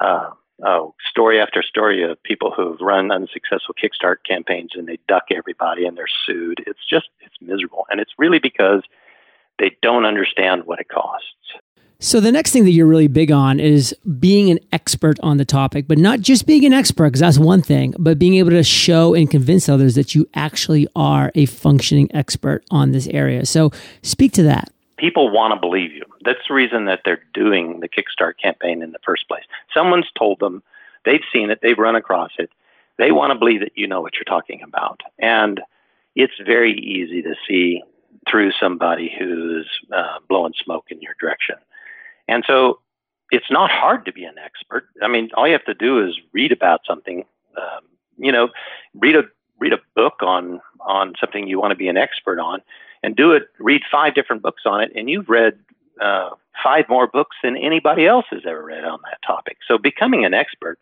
Uh, 0.00 0.30
oh, 0.64 0.94
story 1.10 1.40
after 1.40 1.62
story 1.62 2.02
of 2.02 2.22
people 2.22 2.52
who've 2.54 2.80
run 2.80 3.10
unsuccessful 3.10 3.74
Kickstart 3.74 4.16
campaigns 4.26 4.70
and 4.74 4.86
they 4.86 4.98
duck 5.08 5.24
everybody 5.34 5.86
and 5.86 5.96
they're 5.96 6.06
sued. 6.26 6.62
It's 6.66 6.84
just, 6.88 7.08
it's 7.20 7.36
miserable. 7.40 7.86
And 7.90 8.00
it's 8.00 8.12
really 8.18 8.38
because 8.38 8.82
they 9.58 9.76
don't 9.82 10.04
understand 10.04 10.64
what 10.64 10.80
it 10.80 10.88
costs. 10.88 11.26
So, 12.00 12.20
the 12.20 12.30
next 12.30 12.52
thing 12.52 12.64
that 12.64 12.70
you're 12.70 12.86
really 12.86 13.08
big 13.08 13.32
on 13.32 13.58
is 13.58 13.92
being 14.20 14.52
an 14.52 14.60
expert 14.70 15.18
on 15.20 15.36
the 15.36 15.44
topic, 15.44 15.88
but 15.88 15.98
not 15.98 16.20
just 16.20 16.46
being 16.46 16.64
an 16.64 16.72
expert, 16.72 17.06
because 17.06 17.18
that's 17.20 17.38
one 17.38 17.60
thing, 17.60 17.92
but 17.98 18.20
being 18.20 18.36
able 18.36 18.50
to 18.50 18.62
show 18.62 19.14
and 19.14 19.28
convince 19.28 19.68
others 19.68 19.96
that 19.96 20.14
you 20.14 20.28
actually 20.34 20.86
are 20.94 21.32
a 21.34 21.46
functioning 21.46 22.08
expert 22.14 22.62
on 22.70 22.92
this 22.92 23.08
area. 23.08 23.44
So, 23.44 23.72
speak 24.02 24.30
to 24.34 24.44
that. 24.44 24.70
People 24.98 25.30
want 25.30 25.54
to 25.54 25.60
believe 25.60 25.92
you. 25.92 26.04
That's 26.24 26.40
the 26.48 26.54
reason 26.54 26.84
that 26.86 27.00
they're 27.04 27.22
doing 27.32 27.80
the 27.80 27.88
Kickstart 27.88 28.34
campaign 28.42 28.82
in 28.82 28.92
the 28.92 28.98
first 29.04 29.28
place. 29.28 29.44
Someone's 29.72 30.10
told 30.18 30.40
them, 30.40 30.62
they've 31.04 31.22
seen 31.32 31.50
it, 31.50 31.60
they've 31.62 31.78
run 31.78 31.96
across 31.96 32.32
it, 32.38 32.50
They 32.98 33.12
want 33.12 33.32
to 33.32 33.38
believe 33.38 33.60
that 33.60 33.72
you 33.76 33.86
know 33.86 34.00
what 34.00 34.14
you're 34.14 34.24
talking 34.24 34.60
about. 34.62 35.00
And 35.18 35.60
it's 36.14 36.34
very 36.44 36.78
easy 36.78 37.22
to 37.22 37.34
see 37.46 37.82
through 38.28 38.52
somebody 38.60 39.14
who's 39.16 39.68
uh, 39.96 40.18
blowing 40.28 40.52
smoke 40.62 40.86
in 40.90 41.00
your 41.00 41.14
direction. 41.20 41.54
And 42.26 42.44
so 42.46 42.80
it's 43.30 43.50
not 43.50 43.70
hard 43.70 44.04
to 44.06 44.12
be 44.12 44.24
an 44.24 44.38
expert. 44.38 44.88
I 45.00 45.08
mean, 45.08 45.30
all 45.34 45.46
you 45.46 45.52
have 45.52 45.64
to 45.66 45.74
do 45.74 46.04
is 46.04 46.18
read 46.32 46.52
about 46.52 46.80
something. 46.86 47.24
Um, 47.56 47.84
you 48.18 48.32
know, 48.32 48.48
read 48.94 49.16
a 49.16 49.24
read 49.60 49.72
a 49.72 49.78
book 49.94 50.14
on 50.22 50.60
on 50.80 51.14
something 51.20 51.46
you 51.46 51.60
want 51.60 51.70
to 51.70 51.76
be 51.76 51.88
an 51.88 51.96
expert 51.96 52.38
on, 52.38 52.60
and 53.02 53.16
do 53.16 53.32
it. 53.32 53.48
Read 53.58 53.82
five 53.90 54.14
different 54.14 54.42
books 54.42 54.62
on 54.66 54.80
it, 54.82 54.92
and 54.94 55.08
you've 55.08 55.28
read 55.28 55.58
uh, 56.00 56.30
five 56.62 56.88
more 56.88 57.06
books 57.06 57.36
than 57.42 57.56
anybody 57.56 58.06
else 58.06 58.26
has 58.30 58.42
ever 58.46 58.62
read 58.62 58.84
on 58.84 59.00
that 59.04 59.18
topic. 59.26 59.58
So 59.66 59.78
becoming 59.78 60.24
an 60.24 60.34
expert 60.34 60.78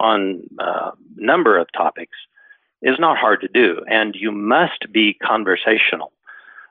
on 0.00 0.42
a 0.58 0.62
uh, 0.62 0.90
number 1.16 1.58
of 1.58 1.70
topics 1.72 2.16
is 2.82 2.98
not 2.98 3.16
hard 3.16 3.40
to 3.40 3.48
do, 3.48 3.82
and 3.88 4.14
you 4.14 4.30
must 4.30 4.92
be 4.92 5.14
conversational 5.14 6.12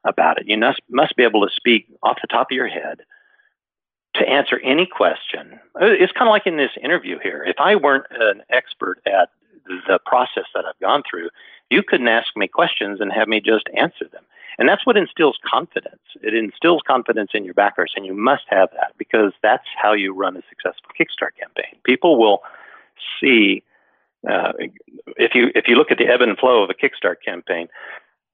about 0.05 0.39
it. 0.39 0.47
You 0.47 0.57
must 0.57 0.81
must 0.89 1.15
be 1.15 1.23
able 1.23 1.45
to 1.45 1.53
speak 1.53 1.87
off 2.03 2.19
the 2.21 2.27
top 2.27 2.47
of 2.51 2.55
your 2.55 2.67
head 2.67 3.01
to 4.15 4.27
answer 4.27 4.59
any 4.63 4.85
question. 4.85 5.59
It's 5.79 6.13
kind 6.13 6.27
of 6.27 6.31
like 6.31 6.47
in 6.47 6.57
this 6.57 6.71
interview 6.81 7.19
here. 7.21 7.43
If 7.45 7.57
I 7.59 7.75
weren't 7.75 8.05
an 8.11 8.41
expert 8.49 8.99
at 9.05 9.29
the 9.65 9.99
process 10.05 10.45
that 10.55 10.65
I've 10.65 10.79
gone 10.79 11.03
through, 11.09 11.29
you 11.69 11.83
couldn't 11.83 12.07
ask 12.07 12.35
me 12.35 12.47
questions 12.47 12.99
and 13.01 13.11
have 13.11 13.27
me 13.27 13.39
just 13.39 13.67
answer 13.75 14.05
them. 14.11 14.23
And 14.59 14.67
that's 14.67 14.85
what 14.85 14.97
instills 14.97 15.37
confidence. 15.45 16.01
It 16.23 16.33
instills 16.33 16.81
confidence 16.85 17.31
in 17.33 17.45
your 17.45 17.53
backers, 17.53 17.93
and 17.95 18.05
you 18.05 18.13
must 18.13 18.43
have 18.47 18.69
that 18.71 18.93
because 18.97 19.33
that's 19.43 19.67
how 19.81 19.93
you 19.93 20.13
run 20.13 20.35
a 20.35 20.41
successful 20.49 20.89
Kickstart 20.99 21.37
campaign. 21.39 21.79
People 21.83 22.17
will 22.17 22.41
see 23.21 23.63
uh, 24.27 24.53
if 25.17 25.35
you 25.35 25.51
if 25.53 25.67
you 25.67 25.75
look 25.75 25.91
at 25.91 25.99
the 25.99 26.07
ebb 26.07 26.21
and 26.21 26.37
flow 26.37 26.63
of 26.63 26.71
a 26.71 26.73
Kickstart 26.73 27.17
campaign, 27.23 27.67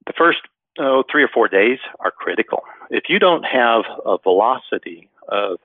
the 0.08 0.14
first 0.14 0.40
oh, 0.80 1.04
three 1.12 1.24
or 1.24 1.28
four 1.28 1.50
days 1.50 1.80
are 2.00 2.12
critical. 2.12 2.64
If 2.90 3.10
you 3.10 3.20
don't 3.20 3.44
have 3.44 3.84
a 4.06 4.18
velocity 4.18 5.10
of 5.28 5.60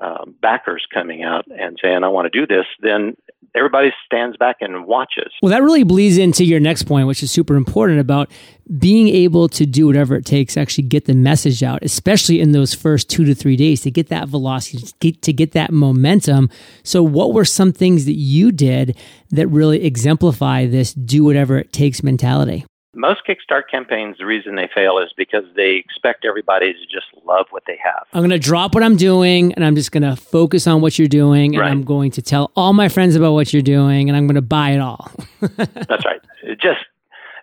um, 0.00 0.34
backers 0.40 0.86
coming 0.92 1.22
out 1.22 1.46
and 1.48 1.78
saying, 1.82 2.04
I 2.04 2.08
want 2.08 2.30
to 2.32 2.38
do 2.38 2.46
this, 2.46 2.66
then 2.80 3.16
everybody 3.54 3.92
stands 4.06 4.36
back 4.36 4.56
and 4.60 4.86
watches. 4.86 5.32
Well, 5.42 5.50
that 5.50 5.62
really 5.62 5.82
bleeds 5.82 6.18
into 6.18 6.44
your 6.44 6.60
next 6.60 6.84
point, 6.84 7.06
which 7.06 7.22
is 7.22 7.30
super 7.30 7.56
important 7.56 7.98
about 7.98 8.30
being 8.78 9.08
able 9.08 9.48
to 9.48 9.66
do 9.66 9.86
whatever 9.86 10.14
it 10.14 10.24
takes 10.24 10.54
to 10.54 10.60
actually 10.60 10.84
get 10.84 11.06
the 11.06 11.14
message 11.14 11.62
out, 11.62 11.80
especially 11.82 12.40
in 12.40 12.52
those 12.52 12.74
first 12.74 13.08
two 13.08 13.24
to 13.24 13.34
three 13.34 13.56
days 13.56 13.80
to 13.82 13.90
get 13.90 14.08
that 14.08 14.28
velocity, 14.28 14.78
to 14.78 14.94
get, 15.00 15.22
to 15.22 15.32
get 15.32 15.52
that 15.52 15.72
momentum. 15.72 16.50
So, 16.82 17.02
what 17.02 17.32
were 17.32 17.44
some 17.44 17.72
things 17.72 18.04
that 18.04 18.16
you 18.16 18.52
did 18.52 18.96
that 19.30 19.48
really 19.48 19.84
exemplify 19.84 20.66
this 20.66 20.92
do 20.92 21.24
whatever 21.24 21.58
it 21.58 21.72
takes 21.72 22.02
mentality? 22.02 22.64
Most 22.94 23.22
Kickstart 23.28 23.64
campaigns, 23.70 24.16
the 24.18 24.26
reason 24.26 24.54
they 24.54 24.68
fail 24.74 24.98
is 24.98 25.12
because 25.16 25.44
they 25.54 25.76
expect 25.76 26.24
everybody 26.24 26.72
to 26.72 26.80
just 26.86 27.06
love 27.26 27.46
what 27.50 27.64
they 27.66 27.78
have. 27.82 28.06
I'm 28.12 28.20
going 28.20 28.30
to 28.30 28.38
drop 28.38 28.74
what 28.74 28.82
I'm 28.82 28.96
doing 28.96 29.52
and 29.54 29.64
I'm 29.64 29.74
just 29.74 29.92
going 29.92 30.02
to 30.02 30.16
focus 30.16 30.66
on 30.66 30.80
what 30.80 30.98
you're 30.98 31.06
doing 31.06 31.54
and 31.54 31.60
right. 31.60 31.70
I'm 31.70 31.82
going 31.82 32.10
to 32.12 32.22
tell 32.22 32.50
all 32.56 32.72
my 32.72 32.88
friends 32.88 33.14
about 33.14 33.34
what 33.34 33.52
you're 33.52 33.62
doing 33.62 34.08
and 34.08 34.16
I'm 34.16 34.26
going 34.26 34.36
to 34.36 34.42
buy 34.42 34.70
it 34.70 34.80
all. 34.80 35.10
That's 35.40 36.04
right. 36.04 36.20
It 36.42 36.60
just 36.60 36.80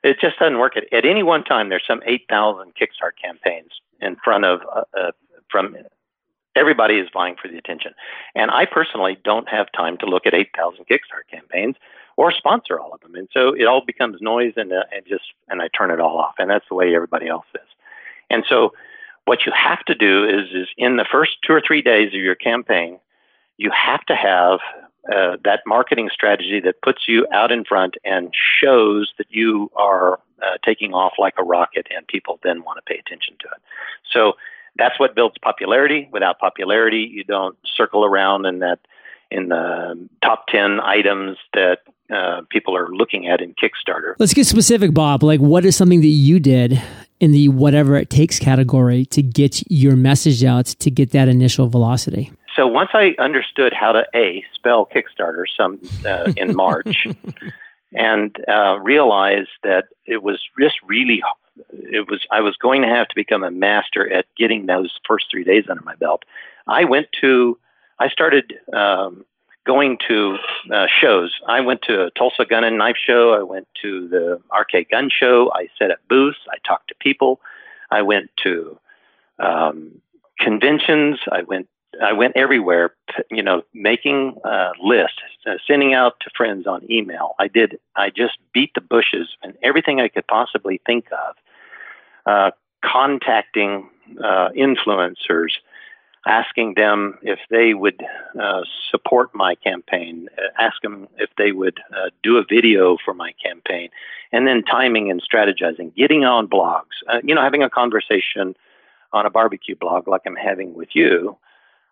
it 0.03 0.17
just 0.19 0.38
doesn't 0.39 0.60
work. 0.60 0.77
At, 0.77 0.91
at 0.91 1.05
any 1.05 1.23
one 1.23 1.43
time, 1.43 1.69
there's 1.69 1.86
some 1.88 2.01
8,000 2.05 2.73
Kickstart 2.75 3.13
campaigns 3.21 3.71
in 4.01 4.15
front 4.23 4.45
of 4.45 4.62
uh, 4.75 4.84
uh, 4.95 5.12
from 5.49 5.75
everybody 6.55 6.95
is 6.95 7.08
vying 7.13 7.36
for 7.41 7.47
the 7.47 7.58
attention. 7.58 7.93
And 8.34 8.51
I 8.51 8.65
personally 8.65 9.17
don't 9.23 9.47
have 9.49 9.71
time 9.71 9.97
to 9.99 10.05
look 10.05 10.25
at 10.25 10.34
8,000 10.34 10.86
Kickstart 10.86 11.29
campaigns 11.31 11.75
or 12.17 12.32
sponsor 12.32 12.80
all 12.80 12.93
of 12.93 13.01
them. 13.01 13.15
And 13.15 13.28
so 13.34 13.54
it 13.54 13.65
all 13.65 13.84
becomes 13.86 14.21
noise 14.21 14.54
and, 14.56 14.71
uh, 14.71 14.84
and 14.93 15.06
just, 15.06 15.25
and 15.49 15.62
I 15.62 15.67
turn 15.67 15.91
it 15.91 15.99
all 15.99 16.17
off. 16.17 16.36
And 16.39 16.49
that's 16.49 16.65
the 16.69 16.75
way 16.75 16.95
everybody 16.95 17.28
else 17.28 17.45
is. 17.56 17.67
And 18.30 18.43
so 18.47 18.73
what 19.25 19.45
you 19.45 19.51
have 19.56 19.84
to 19.86 19.95
do 19.95 20.25
is, 20.28 20.49
is 20.54 20.67
in 20.78 20.97
the 20.97 21.06
first 21.10 21.38
two 21.45 21.54
or 21.54 21.62
three 21.65 21.82
days 21.82 22.10
of 22.10 22.19
your 22.19 22.36
campaign, 22.36 22.99
you 23.58 23.71
have 23.71 24.06
to 24.06 24.15
have 24.15 24.60
uh, 25.13 25.38
that 25.43 25.62
marketing 25.67 26.10
strategy 26.12 26.60
that 26.60 26.82
puts 26.82 27.04
you 27.08 27.28
out 27.32 27.51
in 27.51 27.63
front 27.63 27.95
and 28.04 28.34
shows 28.34 29.13
that 29.17 29.28
you 29.30 29.69
are 29.75 30.19
uh, 30.41 30.58
taking 30.63 30.93
off 30.93 31.13
like 31.17 31.36
a 31.38 31.43
rocket 31.43 31.88
and 31.95 32.08
people 32.08 32.39
then 32.43 32.63
want 32.63 32.78
to 32.78 32.82
pay 32.91 32.99
attention 32.99 33.36
to 33.39 33.47
it. 33.47 33.62
So 34.12 34.34
that's 34.78 34.99
what 34.99 35.15
builds 35.15 35.38
popularity. 35.41 36.10
Without 36.12 36.39
popularity, 36.39 37.10
you 37.12 37.23
don't 37.23 37.58
circle 37.75 38.04
around 38.04 38.45
in 38.45 38.60
that 38.60 38.80
in 39.31 39.49
the 39.49 40.07
top 40.21 40.47
10 40.47 40.79
items 40.79 41.38
that 41.53 41.79
uh, 42.13 42.41
people 42.49 42.75
are 42.75 42.89
looking 42.89 43.27
at 43.27 43.41
in 43.41 43.53
Kickstarter. 43.55 44.15
Let's 44.19 44.33
get 44.33 44.45
specific, 44.45 44.93
Bob. 44.93 45.23
Like, 45.23 45.39
what 45.39 45.65
is 45.65 45.75
something 45.75 46.01
that 46.01 46.07
you 46.07 46.39
did 46.39 46.81
in 47.19 47.31
the 47.31 47.49
whatever 47.49 47.95
it 47.95 48.09
takes 48.09 48.39
category 48.39 49.05
to 49.05 49.21
get 49.23 49.63
your 49.71 49.95
message 49.95 50.43
out 50.43 50.65
to 50.65 50.91
get 50.91 51.11
that 51.11 51.27
initial 51.27 51.67
velocity? 51.67 52.31
So 52.55 52.67
once 52.67 52.91
I 52.93 53.15
understood 53.19 53.73
how 53.73 53.91
to 53.91 54.05
a 54.13 54.43
spell 54.53 54.85
Kickstarter 54.85 55.43
some 55.57 55.79
uh, 56.05 56.31
in 56.38 56.55
March, 56.55 57.07
and 57.93 58.35
uh, 58.47 58.77
realized 58.81 59.49
that 59.63 59.85
it 60.05 60.21
was 60.21 60.39
just 60.59 60.75
really 60.85 61.23
it 61.71 62.09
was 62.09 62.25
I 62.31 62.41
was 62.41 62.55
going 62.57 62.81
to 62.81 62.88
have 62.88 63.07
to 63.07 63.15
become 63.15 63.43
a 63.43 63.51
master 63.51 64.11
at 64.11 64.25
getting 64.38 64.65
those 64.65 64.91
first 65.07 65.27
three 65.31 65.43
days 65.43 65.65
under 65.69 65.83
my 65.83 65.95
belt. 65.95 66.23
I 66.67 66.83
went 66.83 67.07
to 67.21 67.57
I 67.99 68.10
started 68.10 68.53
um, 68.73 69.25
going 69.65 69.97
to 70.08 70.38
uh, 70.71 70.88
shows. 70.88 71.34
I 71.47 71.62
went 71.62 71.81
to 71.84 72.05
a 72.05 72.12
Tulsa 72.12 72.45
Gun 72.45 72.63
and 72.63 72.77
Knife 72.77 72.97
Show. 72.97 73.34
I 73.34 73.43
went 73.43 73.67
to 73.81 74.08
the 74.08 74.41
RK 74.58 74.89
Gun 74.89 75.10
Show. 75.10 75.51
I 75.53 75.67
set 75.77 75.91
up 75.91 75.99
booths. 76.10 76.39
I 76.49 76.58
talked 76.67 76.89
to 76.89 76.95
people. 76.99 77.39
I 77.91 78.01
went 78.01 78.29
to 78.43 78.77
um, 79.39 80.01
conventions. 80.39 81.19
I 81.31 81.43
went. 81.43 81.67
I 82.03 82.12
went 82.12 82.36
everywhere. 82.36 82.93
You 83.31 83.41
know, 83.43 83.63
making 83.73 84.36
uh, 84.43 84.71
lists, 84.84 85.21
uh, 85.47 85.53
sending 85.65 85.93
out 85.93 86.19
to 86.21 86.29
friends 86.36 86.67
on 86.67 86.89
email. 86.91 87.36
I 87.39 87.47
did. 87.47 87.79
I 87.95 88.10
just 88.10 88.38
beat 88.53 88.73
the 88.75 88.81
bushes 88.81 89.29
and 89.41 89.53
everything 89.63 89.99
I 89.99 90.10
could 90.10 90.27
possibly 90.27 90.81
think 90.86 91.05
of. 91.12 91.36
Uh, 92.25 92.51
contacting 92.84 93.89
uh, 94.23 94.49
influencers 94.49 95.51
asking 96.25 96.73
them 96.75 97.17
if 97.21 97.39
they 97.49 97.73
would 97.73 98.03
uh, 98.39 98.61
support 98.89 99.33
my 99.33 99.55
campaign, 99.55 100.27
uh, 100.38 100.61
ask 100.61 100.81
them 100.81 101.07
if 101.17 101.29
they 101.38 101.51
would 101.51 101.79
uh, 101.95 102.09
do 102.23 102.38
a 102.38 102.43
video 102.43 102.97
for 103.03 103.13
my 103.13 103.33
campaign, 103.43 103.89
and 104.31 104.47
then 104.47 104.63
timing 104.63 105.11
and 105.11 105.21
strategizing, 105.21 105.95
getting 105.95 106.25
on 106.25 106.47
blogs, 106.47 106.97
uh, 107.07 107.19
you 107.23 107.35
know, 107.35 107.41
having 107.41 107.63
a 107.63 107.69
conversation 107.69 108.55
on 109.13 109.25
a 109.25 109.29
barbecue 109.29 109.75
blog 109.75 110.07
like 110.07 110.21
I'm 110.25 110.35
having 110.35 110.73
with 110.73 110.89
you, 110.93 111.38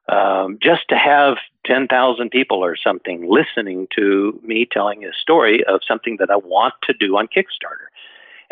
um, 0.09 0.57
just 0.61 0.87
to 0.89 0.97
have 0.97 1.37
10,000 1.65 2.29
people 2.29 2.57
or 2.63 2.75
something 2.75 3.29
listening 3.29 3.87
to 3.95 4.39
me 4.43 4.67
telling 4.69 5.05
a 5.05 5.13
story 5.13 5.63
of 5.65 5.81
something 5.87 6.17
that 6.19 6.29
I 6.29 6.35
want 6.35 6.73
to 6.83 6.93
do 6.93 7.17
on 7.17 7.27
Kickstarter. 7.27 7.87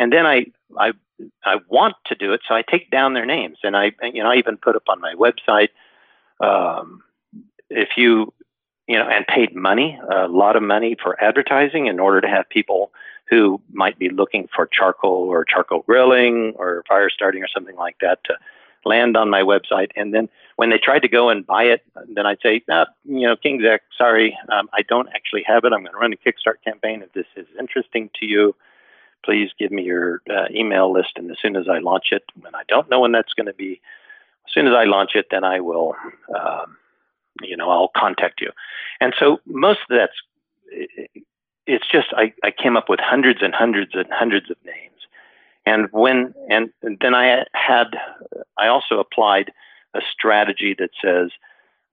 And 0.02 0.12
then 0.12 0.26
I, 0.26 0.48
I 0.80 0.94
I 1.46 1.58
want 1.70 1.96
to 2.08 2.16
do 2.16 2.34
it, 2.34 2.42
so 2.48 2.56
I 2.56 2.64
take 2.64 2.90
down 2.90 3.14
their 3.14 3.26
names, 3.28 3.60
and 3.62 3.78
I 3.78 3.92
you 4.02 4.24
know 4.24 4.32
I 4.32 4.38
even 4.38 4.58
put 4.58 4.76
up 4.76 4.90
on 4.90 5.00
my 5.00 5.14
website 5.14 5.70
um, 6.40 7.04
if 7.70 7.90
you 7.98 8.34
you 8.88 8.98
know 8.98 9.08
and 9.08 9.28
paid 9.28 9.56
money, 9.56 10.00
a 10.10 10.28
lot 10.28 10.56
of 10.56 10.64
money 10.64 10.98
for 11.02 11.24
advertising 11.24 11.86
in 11.86 12.00
order 12.00 12.20
to 12.20 12.28
have 12.28 12.50
people 12.50 12.92
who 13.30 13.62
might 13.72 14.00
be 14.00 14.10
looking 14.10 14.50
for 14.54 14.66
charcoal 14.66 15.30
or 15.30 15.46
charcoal 15.46 15.84
grilling 15.84 16.54
or 16.56 16.84
fire 16.88 17.12
starting 17.12 17.44
or 17.44 17.48
something 17.54 17.76
like 17.76 17.98
that 18.02 18.24
to 18.24 18.34
land 18.84 19.16
on 19.16 19.30
my 19.30 19.44
website. 19.44 19.92
And 19.96 20.16
then 20.16 20.28
when 20.56 20.72
they 20.72 20.80
tried 20.80 21.04
to 21.04 21.08
go 21.08 21.30
and 21.30 21.46
buy 21.46 21.66
it, 21.66 21.84
then 22.10 22.26
I'd 22.26 22.42
say, 22.42 22.64
nah, 22.68 22.88
you 23.06 23.28
know, 23.28 23.36
King's 23.36 23.64
X, 23.64 23.86
sorry, 23.96 24.36
um, 24.50 24.68
I 24.74 24.82
don't 24.82 25.08
actually 25.14 25.44
have 25.46 25.64
it. 25.64 25.72
I'm 25.72 25.84
going 25.84 25.94
to 25.94 25.98
run 25.98 26.12
a 26.12 26.18
Kickstart 26.18 26.64
campaign. 26.66 27.04
If 27.04 27.14
this 27.14 27.28
is 27.38 27.46
interesting 27.60 28.10
to 28.20 28.26
you, 28.26 28.56
please 29.24 29.50
give 29.58 29.72
me 29.72 29.84
your 29.84 30.22
uh, 30.30 30.46
email 30.52 30.92
list. 30.92 31.12
And 31.16 31.30
as 31.32 31.38
soon 31.42 31.56
as 31.56 31.68
I 31.70 31.80
launch 31.80 32.08
it, 32.12 32.24
and 32.44 32.56
I 32.56 32.64
don't 32.68 32.90
know 32.90 33.00
when 33.00 33.12
that's 33.12 33.34
going 33.34 33.48
to 33.48 33.54
be, 33.54 33.82
as 34.48 34.54
soon 34.54 34.68
as 34.68 34.74
I 34.74 34.86
launch 34.86 35.12
it, 35.16 35.28
then 35.32 35.44
I 35.44 35.60
will, 35.60 35.96
um, 36.38 36.78
you 37.42 37.56
know, 37.56 37.70
I'll 37.70 37.92
contact 37.96 38.42
you. 38.42 38.52
And 39.00 39.14
so 39.20 39.40
most 39.46 39.80
of 39.90 39.98
that's, 39.98 40.14
it's 41.68 41.88
just, 41.92 42.08
I, 42.16 42.34
I 42.44 42.52
came 42.52 42.76
up 42.76 42.90
with 42.90 43.00
hundreds 43.00 43.42
and 43.42 43.54
hundreds 43.54 43.94
and 43.94 44.08
hundreds 44.12 44.50
of 44.50 44.58
names. 44.66 45.08
And 45.66 45.88
when, 45.92 46.34
and, 46.50 46.72
then 46.82 47.14
I 47.14 47.46
had, 47.54 47.96
I 48.58 48.68
also 48.68 49.00
applied 49.00 49.52
a 49.94 50.02
strategy 50.12 50.76
that 50.80 50.90
says, 51.04 51.32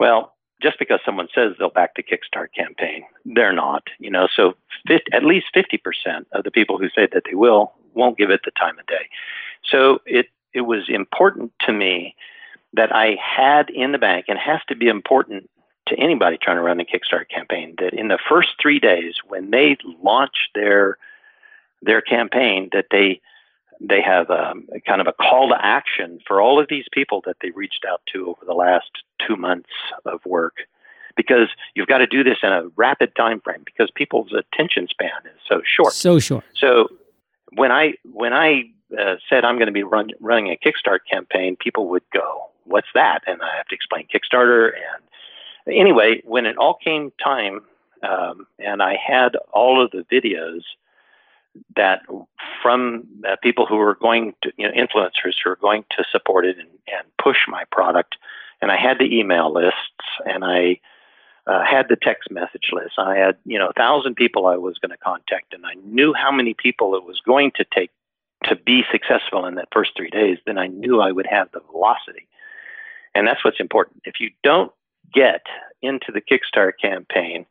well, 0.00 0.34
just 0.60 0.78
because 0.78 1.00
someone 1.04 1.28
says 1.34 1.52
they'll 1.58 1.70
back 1.70 1.94
the 1.94 2.02
Kickstart 2.02 2.48
campaign, 2.54 3.04
they're 3.24 3.52
not. 3.52 3.84
You 3.98 4.10
know, 4.10 4.28
so 4.34 4.54
50, 4.86 5.12
at 5.12 5.24
least 5.24 5.46
50% 5.54 6.24
of 6.32 6.44
the 6.44 6.50
people 6.50 6.78
who 6.78 6.88
say 6.88 7.08
that 7.12 7.24
they 7.26 7.34
will 7.34 7.72
won't 7.94 8.18
give 8.18 8.30
it 8.30 8.40
the 8.44 8.50
time 8.52 8.78
of 8.78 8.86
day. 8.86 9.08
So 9.70 10.00
it 10.06 10.26
it 10.52 10.62
was 10.62 10.88
important 10.88 11.52
to 11.66 11.72
me 11.72 12.14
that 12.72 12.94
I 12.94 13.16
had 13.20 13.70
in 13.70 13.92
the 13.92 13.98
bank, 13.98 14.26
and 14.28 14.38
has 14.38 14.60
to 14.68 14.76
be 14.76 14.88
important 14.88 15.48
to 15.86 15.96
anybody 15.96 16.36
trying 16.36 16.56
to 16.56 16.62
run 16.62 16.80
a 16.80 16.84
Kickstarter 16.84 17.28
campaign 17.28 17.74
that 17.78 17.94
in 17.94 18.08
the 18.08 18.18
first 18.28 18.50
three 18.60 18.78
days 18.78 19.14
when 19.26 19.50
they 19.50 19.76
launch 20.02 20.50
their 20.54 20.98
their 21.80 22.00
campaign 22.00 22.68
that 22.72 22.86
they 22.90 23.20
they 23.80 24.02
have 24.02 24.30
a, 24.30 24.50
um, 24.50 24.68
a 24.74 24.80
kind 24.80 25.00
of 25.00 25.06
a 25.06 25.12
call 25.12 25.48
to 25.48 25.56
action 25.60 26.20
for 26.26 26.40
all 26.40 26.60
of 26.60 26.66
these 26.68 26.86
people 26.92 27.22
that 27.26 27.36
they 27.42 27.50
reached 27.50 27.84
out 27.88 28.00
to 28.12 28.28
over 28.28 28.44
the 28.46 28.54
last 28.54 28.90
two 29.26 29.36
months 29.36 29.70
of 30.04 30.20
work. 30.26 30.56
Because 31.16 31.48
you've 31.74 31.88
got 31.88 31.98
to 31.98 32.06
do 32.06 32.22
this 32.22 32.38
in 32.42 32.52
a 32.52 32.68
rapid 32.76 33.14
time 33.16 33.40
frame 33.40 33.62
because 33.64 33.90
people's 33.92 34.32
attention 34.32 34.86
span 34.88 35.10
is 35.24 35.40
so 35.48 35.60
short. 35.64 35.92
So 35.92 36.20
short. 36.20 36.44
So 36.54 36.88
when 37.52 37.72
i 37.72 37.94
when 38.12 38.32
i 38.32 38.62
uh, 38.98 39.16
said 39.28 39.44
i'm 39.44 39.56
going 39.56 39.66
to 39.66 39.72
be 39.72 39.82
run, 39.82 40.10
running 40.20 40.50
a 40.50 40.56
kickstart 40.56 41.00
campaign 41.10 41.56
people 41.56 41.88
would 41.88 42.02
go 42.12 42.50
what's 42.64 42.88
that? 42.94 43.20
And 43.26 43.40
i 43.42 43.56
have 43.56 43.66
to 43.68 43.74
explain 43.74 44.06
kickstarter 44.12 44.72
and 44.72 45.74
anyway 45.74 46.22
when 46.24 46.46
it 46.46 46.56
all 46.56 46.74
came 46.74 47.12
time 47.22 47.60
um, 48.02 48.46
and 48.58 48.82
i 48.82 48.96
had 48.96 49.36
all 49.52 49.82
of 49.82 49.90
the 49.90 50.04
videos 50.12 50.62
that 51.76 52.02
from 52.62 53.04
uh, 53.28 53.36
people 53.42 53.66
who 53.66 53.78
are 53.78 53.94
going 53.94 54.34
to, 54.42 54.52
you 54.56 54.66
know, 54.66 54.74
influencers 54.74 55.34
who 55.42 55.50
are 55.50 55.56
going 55.56 55.84
to 55.90 56.04
support 56.10 56.44
it 56.44 56.58
and, 56.58 56.68
and 56.86 57.06
push 57.22 57.38
my 57.46 57.64
product. 57.70 58.16
And 58.60 58.70
I 58.70 58.76
had 58.76 58.98
the 58.98 59.18
email 59.18 59.52
lists 59.52 59.78
and 60.26 60.44
I 60.44 60.80
uh, 61.46 61.64
had 61.64 61.88
the 61.88 61.96
text 61.96 62.30
message 62.30 62.70
list. 62.72 62.94
I 62.98 63.16
had, 63.16 63.36
you 63.44 63.58
know, 63.58 63.68
a 63.68 63.72
thousand 63.72 64.16
people 64.16 64.46
I 64.46 64.56
was 64.56 64.78
going 64.78 64.90
to 64.90 64.96
contact 64.98 65.54
and 65.54 65.64
I 65.64 65.74
knew 65.84 66.12
how 66.12 66.30
many 66.30 66.54
people 66.54 66.94
it 66.94 67.04
was 67.04 67.20
going 67.24 67.52
to 67.56 67.64
take 67.72 67.90
to 68.44 68.56
be 68.56 68.82
successful 68.90 69.46
in 69.46 69.54
that 69.56 69.68
first 69.72 69.92
three 69.96 70.10
days. 70.10 70.38
Then 70.46 70.58
I 70.58 70.66
knew 70.66 71.00
I 71.00 71.12
would 71.12 71.26
have 71.26 71.50
the 71.52 71.60
velocity. 71.72 72.26
And 73.14 73.26
that's 73.26 73.44
what's 73.44 73.60
important. 73.60 74.02
If 74.04 74.20
you 74.20 74.30
don't 74.42 74.72
get 75.12 75.42
into 75.82 76.12
the 76.12 76.20
Kickstarter 76.20 76.72
campaign, 76.80 77.46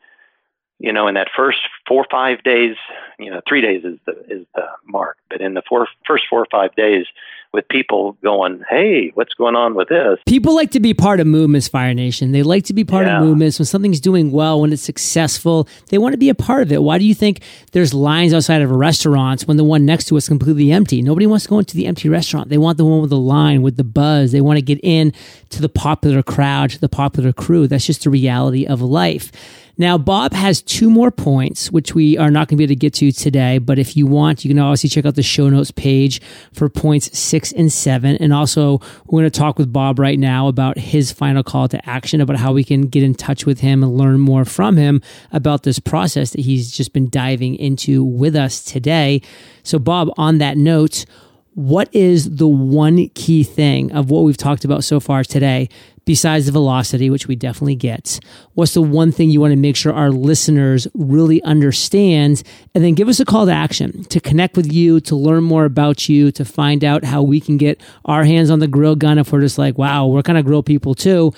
you 0.80 0.94
know, 0.94 1.08
in 1.08 1.16
that 1.16 1.30
first 1.36 1.60
four 1.88 2.04
or 2.04 2.08
five 2.12 2.44
days, 2.44 2.76
you 3.18 3.32
know, 3.32 3.42
three 3.48 3.62
days 3.62 3.84
is 3.84 3.98
the 4.06 4.12
is 4.30 4.46
the 4.54 4.66
mark. 4.86 5.18
But 5.30 5.42
in 5.42 5.56
the 5.56 5.64
four, 5.68 5.88
first 6.06 6.26
four 6.30 6.42
or 6.42 6.48
five 6.52 6.76
days, 6.76 7.08
with 7.52 7.68
people 7.70 8.16
going, 8.24 8.62
"Hey, 8.70 9.12
what's 9.16 9.34
going 9.34 9.56
on 9.56 9.74
with 9.74 9.90
this?" 9.90 10.20
People 10.28 10.54
like 10.54 10.70
to 10.72 10.80
be 10.80 10.94
part 10.94 11.20
of 11.20 11.26
movements, 11.26 11.68
Fire 11.68 11.96
Nation. 11.96 12.32
They 12.32 12.44
like 12.44 12.66
to 12.66 12.74
be 12.74 12.84
part 12.84 13.08
yeah. 13.08 13.18
of 13.18 13.24
movements 13.24 13.58
when 13.58 13.66
something's 13.66 14.00
doing 14.00 14.32
well, 14.32 14.62
when 14.62 14.72
it's 14.72 14.84
successful. 14.84 15.68
They 15.90 15.98
want 15.98 16.14
to 16.14 16.18
be 16.18 16.30
a 16.30 16.36
part 16.36 16.62
of 16.62 16.72
it. 16.72 16.84
Why 16.84 17.00
do 17.00 17.06
you 17.06 17.16
think 17.16 17.42
there's 17.72 17.94
lines 17.96 18.32
outside 18.32 18.62
of 18.62 18.70
restaurants 18.70 19.48
when 19.48 19.58
the 19.58 19.64
one 19.64 19.84
next 19.84 20.06
to 20.06 20.18
us 20.18 20.26
is 20.26 20.30
completely 20.30 20.72
empty? 20.72 21.02
Nobody 21.02 21.26
wants 21.26 21.46
to 21.46 21.50
go 21.50 21.58
into 21.58 21.76
the 21.76 21.88
empty 21.88 22.08
restaurant. 22.08 22.50
They 22.50 22.60
want 22.60 22.78
the 22.78 22.86
one 22.86 23.02
with 23.02 23.10
the 23.10 23.18
line, 23.18 23.64
with 23.64 23.78
the 23.78 23.84
buzz. 23.84 24.32
They 24.32 24.42
want 24.42 24.58
to 24.58 24.62
get 24.62 24.80
in 24.84 25.12
to 25.50 25.62
the 25.62 25.70
popular 25.70 26.22
crowd, 26.22 26.70
to 26.72 26.80
the 26.80 26.90
popular 26.90 27.34
crew. 27.34 27.68
That's 27.68 27.88
just 27.88 28.04
the 28.04 28.12
reality 28.12 28.68
of 28.68 28.82
life. 28.82 29.32
Now, 29.80 29.98
Bob 29.98 30.34
has 30.34 30.62
two 30.64 30.90
more 30.90 31.12
points, 31.12 31.72
which 31.72 31.94
we 31.94 32.18
are 32.18 32.32
not 32.32 32.48
going 32.48 32.56
to 32.56 32.58
be 32.58 32.64
able 32.64 32.72
to 32.72 32.76
get 32.76 32.96
to 32.96 33.12
today. 33.12 33.60
But 33.60 33.78
if 33.78 33.96
you 33.96 34.08
want, 34.08 34.44
you 34.44 34.50
can 34.50 34.58
obviously 34.58 34.90
check 34.90 35.06
out 35.06 35.16
the 35.16 35.24
show 35.24 35.50
notes 35.50 35.70
page 35.70 36.20
for 36.52 36.68
points 36.68 37.18
six 37.18 37.52
and 37.52 37.72
seven. 37.72 38.16
And 38.18 38.34
also, 38.34 38.80
we're 39.06 39.22
going 39.22 39.32
to 39.32 39.40
talk 39.40 39.60
with 39.60 39.72
Bob 39.72 40.00
right 40.00 40.18
now 40.18 40.48
about 40.48 40.80
his 40.80 41.12
final 41.12 41.44
call 41.44 41.68
to 41.68 41.90
action, 41.90 42.22
about 42.22 42.38
how 42.38 42.54
we 42.54 42.64
can 42.64 42.88
get 42.88 43.04
in 43.04 43.14
touch 43.14 43.46
with 43.46 43.60
him 43.60 43.84
and 43.84 43.96
learn 43.96 44.20
more 44.20 44.46
from 44.46 44.78
him 44.78 45.02
about 45.32 45.62
this 45.62 45.78
process 45.78 46.32
that 46.32 46.42
he's 46.42 46.72
just 46.72 46.92
been 46.92 47.10
diving 47.10 47.56
into 47.56 48.04
with 48.04 48.36
us 48.36 48.64
today. 48.64 49.22
So, 49.62 49.78
Bob, 49.78 50.10
on 50.18 50.40
that 50.40 50.58
note, 50.58 51.06
what 51.54 51.90
is 51.94 52.38
the 52.38 52.48
one 52.48 53.10
key 53.10 53.44
thing 53.44 53.92
of 53.92 54.10
what 54.10 54.22
we've 54.22 54.38
talked 54.38 54.66
about 54.66 54.84
so 54.84 55.00
far 55.00 55.24
today 55.24 55.70
besides 56.08 56.46
the 56.46 56.52
velocity, 56.54 57.12
which 57.12 57.28
we 57.28 57.36
definitely 57.36 57.76
get? 57.76 58.20
What's 58.54 58.74
the 58.74 58.82
one 58.82 59.12
thing 59.12 59.30
you 59.30 59.42
want 59.42 59.52
to 59.52 59.58
make 59.58 59.76
sure 59.76 59.94
our 59.94 60.10
listeners 60.10 60.88
really 60.96 61.44
understand? 61.44 62.42
And 62.74 62.84
then 62.84 62.96
give 62.96 63.10
us 63.10 63.20
a 63.20 63.26
call 63.26 63.46
to 63.46 63.52
action 63.52 64.06
to 64.06 64.20
connect 64.20 64.56
with 64.56 64.72
you, 64.72 65.00
to 65.02 65.16
learn 65.16 65.44
more 65.44 65.66
about 65.66 66.10
you, 66.10 66.32
to 66.32 66.46
find 66.46 66.84
out 66.84 67.04
how 67.04 67.22
we 67.22 67.40
can 67.40 67.58
get 67.58 67.80
our 68.06 68.24
hands 68.24 68.50
on 68.50 68.60
the 68.60 68.68
grill 68.68 68.96
gun 68.96 69.20
if 69.20 69.32
we're 69.32 69.42
just 69.42 69.58
like, 69.58 69.78
wow, 69.78 70.08
we're 70.08 70.24
kind 70.24 70.40
of 70.40 70.46
grill 70.46 70.64
people 70.64 70.96
too. 70.96 71.34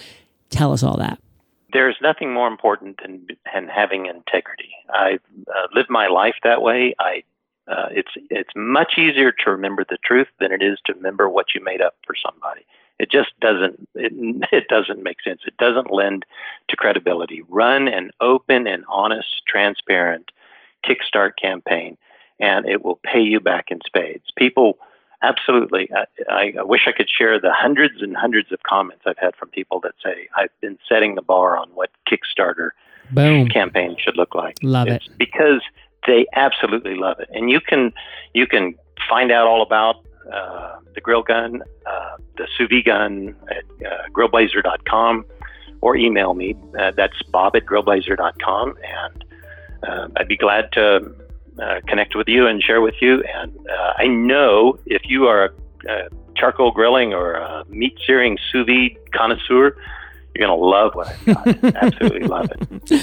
Tell 0.51 0.71
us 0.71 0.83
all 0.83 0.97
that. 0.97 1.19
There's 1.73 1.97
nothing 2.01 2.31
more 2.31 2.47
important 2.47 2.99
than, 3.01 3.27
than 3.53 3.67
having 3.67 4.05
integrity. 4.05 4.69
I 4.89 5.19
uh, 5.47 5.67
live 5.73 5.87
my 5.89 6.07
life 6.07 6.35
that 6.43 6.61
way. 6.61 6.95
I 6.99 7.23
uh, 7.67 7.89
it's 7.91 8.09
it's 8.31 8.49
much 8.55 8.93
easier 8.97 9.31
to 9.31 9.51
remember 9.51 9.85
the 9.87 9.99
truth 10.03 10.27
than 10.39 10.51
it 10.51 10.63
is 10.63 10.79
to 10.85 10.93
remember 10.93 11.29
what 11.29 11.47
you 11.53 11.63
made 11.63 11.81
up 11.81 11.95
for 12.05 12.15
somebody. 12.15 12.65
It 12.99 13.09
just 13.09 13.31
doesn't 13.39 13.87
it, 13.95 14.13
it 14.51 14.67
doesn't 14.67 15.03
make 15.03 15.21
sense. 15.21 15.41
It 15.45 15.57
doesn't 15.57 15.91
lend 15.91 16.25
to 16.69 16.75
credibility. 16.75 17.41
Run 17.47 17.87
an 17.87 18.11
open 18.21 18.67
and 18.67 18.83
honest, 18.87 19.41
transparent 19.47 20.31
Kickstart 20.85 21.31
campaign, 21.41 21.97
and 22.39 22.67
it 22.67 22.83
will 22.83 22.99
pay 23.03 23.21
you 23.21 23.39
back 23.39 23.71
in 23.71 23.79
spades. 23.85 24.25
People 24.37 24.77
absolutely. 25.21 25.89
I, 26.29 26.53
I 26.59 26.63
wish 26.63 26.87
I 26.87 26.91
could 26.91 27.09
share 27.09 27.39
the 27.39 27.51
hundreds 27.51 28.01
and 28.01 28.15
hundreds 28.15 28.51
of 28.51 28.63
comments 28.63 29.03
I've 29.05 29.17
had 29.17 29.35
from 29.35 29.49
people 29.49 29.79
that 29.81 29.93
say 30.03 30.29
I've 30.35 30.51
been 30.61 30.77
setting 30.87 31.15
the 31.15 31.21
bar 31.21 31.57
on 31.57 31.69
what 31.73 31.89
Kickstarter 32.09 32.71
Boom. 33.11 33.47
campaign 33.47 33.95
should 33.97 34.17
look 34.17 34.35
like. 34.35 34.57
Love 34.61 34.87
it's 34.87 35.07
it 35.07 35.17
because 35.17 35.61
they 36.07 36.25
absolutely 36.33 36.95
love 36.95 37.19
it. 37.19 37.29
And 37.31 37.49
you 37.49 37.59
can 37.59 37.93
you 38.33 38.47
can 38.47 38.75
find 39.07 39.31
out 39.31 39.47
all 39.47 39.61
about 39.61 39.97
uh, 40.31 40.77
the 40.93 41.01
grill 41.01 41.23
gun, 41.23 41.61
uh, 41.85 42.17
the 42.37 42.47
sous 42.57 42.67
vide 42.69 42.85
gun 42.85 43.35
at 43.49 43.63
uh, 43.85 44.07
grillblazer.com 44.11 45.25
or 45.81 45.95
email 45.95 46.33
me. 46.33 46.55
Uh, 46.77 46.91
that's 46.95 47.21
bob 47.23 47.55
at 47.55 47.65
grillblazer.com. 47.65 48.77
And 48.83 49.25
uh, 49.87 50.07
I'd 50.17 50.27
be 50.27 50.37
glad 50.37 50.71
to 50.73 51.13
uh, 51.61 51.79
connect 51.87 52.15
with 52.15 52.27
you 52.27 52.47
and 52.47 52.61
share 52.61 52.81
with 52.81 52.95
you. 53.01 53.23
And 53.23 53.57
uh, 53.69 53.93
I 53.97 54.07
know 54.07 54.77
if 54.85 55.03
you 55.05 55.27
are 55.27 55.45
a, 55.45 55.91
a 55.91 56.09
charcoal 56.35 56.71
grilling 56.71 57.13
or 57.13 57.33
a 57.33 57.65
meat 57.69 57.97
searing 58.05 58.37
sous 58.51 58.65
vide 58.65 58.97
connoisseur, 59.13 59.75
you're 60.35 60.47
going 60.47 60.59
to 60.59 60.65
love 60.65 60.95
what 60.95 61.07
I've 61.07 61.61
got. 61.61 61.75
Absolutely 61.83 62.27
love 62.27 62.49
it. 62.51 62.93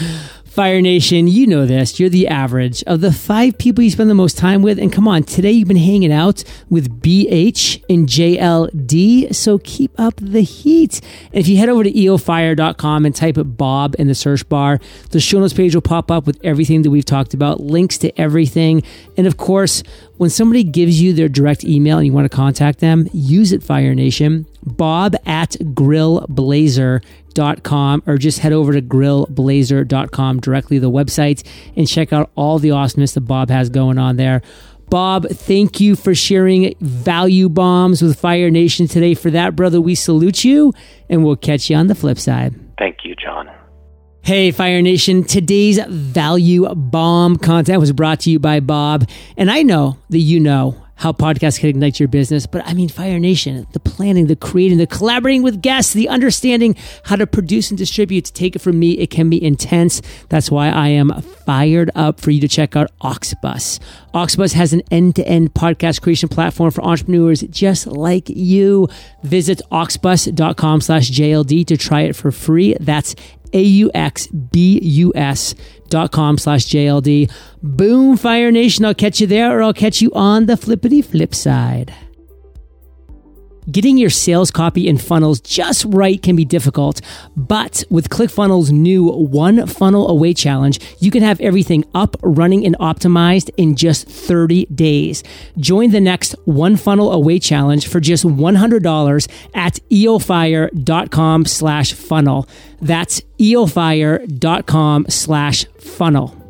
Fire 0.56 0.80
Nation, 0.80 1.28
you 1.28 1.46
know 1.46 1.66
this. 1.66 2.00
You're 2.00 2.08
the 2.08 2.28
average 2.28 2.82
of 2.84 3.02
the 3.02 3.12
five 3.12 3.58
people 3.58 3.84
you 3.84 3.90
spend 3.90 4.08
the 4.08 4.14
most 4.14 4.38
time 4.38 4.62
with. 4.62 4.78
And 4.78 4.90
come 4.90 5.06
on, 5.06 5.22
today 5.22 5.50
you've 5.50 5.68
been 5.68 5.76
hanging 5.76 6.10
out 6.10 6.44
with 6.70 7.02
BH 7.02 7.84
and 7.90 8.08
JLD. 8.08 9.34
So 9.34 9.58
keep 9.58 9.92
up 10.00 10.14
the 10.16 10.40
heat. 10.40 11.02
And 11.30 11.40
if 11.40 11.46
you 11.46 11.58
head 11.58 11.68
over 11.68 11.84
to 11.84 11.92
eofire.com 11.92 13.04
and 13.04 13.14
type 13.14 13.36
Bob 13.36 13.96
in 13.98 14.06
the 14.06 14.14
search 14.14 14.48
bar, 14.48 14.80
the 15.10 15.20
show 15.20 15.40
notes 15.40 15.52
page 15.52 15.74
will 15.74 15.82
pop 15.82 16.10
up 16.10 16.26
with 16.26 16.40
everything 16.42 16.80
that 16.80 16.90
we've 16.90 17.04
talked 17.04 17.34
about, 17.34 17.60
links 17.60 17.98
to 17.98 18.18
everything. 18.18 18.82
And 19.18 19.26
of 19.26 19.36
course, 19.36 19.82
when 20.18 20.30
somebody 20.30 20.64
gives 20.64 21.00
you 21.00 21.12
their 21.12 21.28
direct 21.28 21.62
email 21.64 21.98
and 21.98 22.06
you 22.06 22.12
want 22.12 22.30
to 22.30 22.36
contact 22.36 22.80
them, 22.80 23.08
use 23.12 23.52
it, 23.52 23.62
Fire 23.62 23.94
Nation. 23.94 24.46
Bob 24.64 25.14
at 25.26 25.50
grillblazer.com 25.50 28.02
or 28.06 28.16
just 28.16 28.38
head 28.40 28.52
over 28.52 28.72
to 28.72 28.82
grillblazer.com 28.82 30.40
directly 30.40 30.78
the 30.78 30.90
website 30.90 31.46
and 31.76 31.86
check 31.86 32.12
out 32.12 32.30
all 32.34 32.58
the 32.58 32.70
awesomeness 32.70 33.14
that 33.14 33.20
Bob 33.22 33.50
has 33.50 33.68
going 33.68 33.98
on 33.98 34.16
there. 34.16 34.42
Bob, 34.88 35.26
thank 35.28 35.80
you 35.80 35.96
for 35.96 36.14
sharing 36.14 36.74
value 36.80 37.48
bombs 37.48 38.02
with 38.02 38.18
Fire 38.18 38.50
Nation 38.50 38.86
today. 38.86 39.14
For 39.14 39.30
that, 39.32 39.56
brother, 39.56 39.80
we 39.80 39.96
salute 39.96 40.44
you 40.44 40.72
and 41.08 41.24
we'll 41.24 41.36
catch 41.36 41.68
you 41.68 41.76
on 41.76 41.88
the 41.88 41.94
flip 41.94 42.18
side. 42.18 42.54
Thank 42.78 42.98
you, 43.04 43.14
John. 43.16 43.50
Hey, 44.26 44.50
Fire 44.50 44.82
Nation. 44.82 45.22
Today's 45.22 45.78
value 45.86 46.66
bomb 46.74 47.36
content 47.36 47.78
was 47.78 47.92
brought 47.92 48.18
to 48.22 48.30
you 48.32 48.40
by 48.40 48.58
Bob. 48.58 49.08
And 49.36 49.48
I 49.48 49.62
know 49.62 49.98
that 50.10 50.18
you 50.18 50.40
know 50.40 50.84
how 50.96 51.12
podcasts 51.12 51.60
can 51.60 51.68
ignite 51.68 52.00
your 52.00 52.08
business, 52.08 52.46
but 52.46 52.66
I 52.66 52.74
mean, 52.74 52.88
Fire 52.88 53.18
Nation, 53.18 53.66
the 53.72 53.80
planning, 53.80 54.26
the 54.26 54.36
creating, 54.36 54.78
the 54.78 54.86
collaborating 54.86 55.42
with 55.42 55.60
guests, 55.60 55.92
the 55.92 56.08
understanding 56.08 56.76
how 57.04 57.16
to 57.16 57.26
produce 57.26 57.70
and 57.70 57.78
distribute. 57.78 58.24
To 58.26 58.32
take 58.32 58.56
it 58.56 58.60
from 58.60 58.78
me, 58.78 58.92
it 58.92 59.10
can 59.10 59.28
be 59.28 59.42
intense. 59.42 60.00
That's 60.30 60.50
why 60.50 60.68
I 60.68 60.88
am 60.88 61.10
fired 61.20 61.90
up 61.94 62.20
for 62.20 62.30
you 62.30 62.40
to 62.40 62.48
check 62.48 62.76
out 62.76 62.90
Auxbus. 63.02 63.78
Auxbus 64.14 64.54
has 64.54 64.72
an 64.72 64.80
end 64.90 65.16
to 65.16 65.28
end 65.28 65.52
podcast 65.52 66.00
creation 66.00 66.30
platform 66.30 66.70
for 66.70 66.82
entrepreneurs 66.82 67.42
just 67.42 67.86
like 67.86 68.30
you. 68.30 68.88
Visit 69.22 69.60
auxbus.com 69.70 70.80
slash 70.80 71.10
JLD 71.10 71.66
to 71.66 71.76
try 71.76 72.02
it 72.02 72.16
for 72.16 72.32
free. 72.32 72.74
That's 72.80 73.14
A-U-X-B-U-S 73.52 75.54
dot 75.88 76.12
com 76.12 76.38
slash 76.38 76.66
JLD. 76.66 77.30
Boom, 77.62 78.16
Fire 78.16 78.50
Nation. 78.50 78.84
I'll 78.84 78.94
catch 78.94 79.20
you 79.20 79.26
there 79.26 79.58
or 79.58 79.62
I'll 79.62 79.74
catch 79.74 80.00
you 80.00 80.12
on 80.14 80.46
the 80.46 80.56
flippity 80.56 81.02
flip 81.02 81.34
side. 81.34 81.94
Getting 83.68 83.98
your 83.98 84.10
sales 84.10 84.52
copy 84.52 84.88
and 84.88 85.00
funnels 85.00 85.40
just 85.40 85.84
right 85.86 86.22
can 86.22 86.36
be 86.36 86.44
difficult, 86.44 87.00
but 87.36 87.82
with 87.90 88.10
ClickFunnels' 88.10 88.70
new 88.70 89.08
One 89.08 89.66
Funnel 89.66 90.08
Away 90.08 90.34
Challenge, 90.34 90.78
you 91.00 91.10
can 91.10 91.24
have 91.24 91.40
everything 91.40 91.84
up, 91.92 92.16
running, 92.22 92.64
and 92.64 92.78
optimized 92.78 93.50
in 93.56 93.74
just 93.74 94.06
30 94.08 94.66
days. 94.66 95.24
Join 95.58 95.90
the 95.90 96.00
next 96.00 96.36
One 96.44 96.76
Funnel 96.76 97.10
Away 97.10 97.40
Challenge 97.40 97.84
for 97.88 97.98
just 97.98 98.24
$100 98.24 99.28
at 99.52 99.80
eofire.com 99.90 101.44
slash 101.44 101.92
funnel. 101.92 102.48
That's 102.80 103.20
eofire.com 103.40 105.06
slash 105.08 105.64
funnel. 105.78 106.45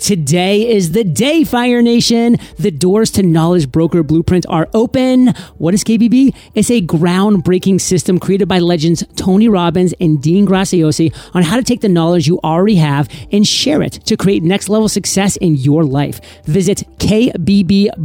Today 0.00 0.66
is 0.66 0.92
the 0.92 1.04
day, 1.04 1.44
Fire 1.44 1.82
Nation. 1.82 2.38
The 2.58 2.70
doors 2.70 3.10
to 3.12 3.22
Knowledge 3.22 3.70
Broker 3.70 4.02
Blueprint 4.02 4.46
are 4.48 4.66
open. 4.72 5.34
What 5.58 5.74
is 5.74 5.84
KBB? 5.84 6.34
It's 6.54 6.70
a 6.70 6.80
groundbreaking 6.80 7.82
system 7.82 8.18
created 8.18 8.48
by 8.48 8.60
legends 8.60 9.04
Tony 9.16 9.46
Robbins 9.46 9.92
and 10.00 10.22
Dean 10.22 10.46
Graziosi 10.46 11.14
on 11.34 11.42
how 11.42 11.56
to 11.56 11.62
take 11.62 11.82
the 11.82 11.88
knowledge 11.90 12.26
you 12.26 12.40
already 12.42 12.76
have 12.76 13.10
and 13.30 13.46
share 13.46 13.82
it 13.82 13.92
to 14.06 14.16
create 14.16 14.42
next 14.42 14.70
level 14.70 14.88
success 14.88 15.36
in 15.36 15.54
your 15.56 15.84
life. 15.84 16.18
Visit 16.46 16.78
kbbonus.com 16.96 17.98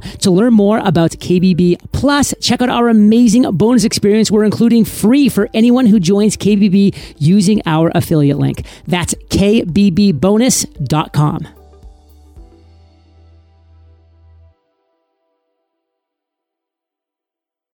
to 0.00 0.30
learn 0.30 0.52
more 0.52 0.78
about 0.78 1.12
KBB. 1.12 1.90
Plus, 1.92 2.34
check 2.38 2.60
out 2.60 2.68
our 2.68 2.90
amazing 2.90 3.50
bonus 3.52 3.84
experience 3.84 4.30
we're 4.30 4.44
including 4.44 4.84
free 4.84 5.30
for 5.30 5.48
anyone 5.54 5.86
who 5.86 5.98
joins 5.98 6.36
KBB 6.36 7.14
using 7.16 7.62
our 7.64 7.90
affiliate 7.94 8.36
link. 8.36 8.66
That's 8.86 9.14
kbbonus.com 10.82 11.12
com. 11.12 11.61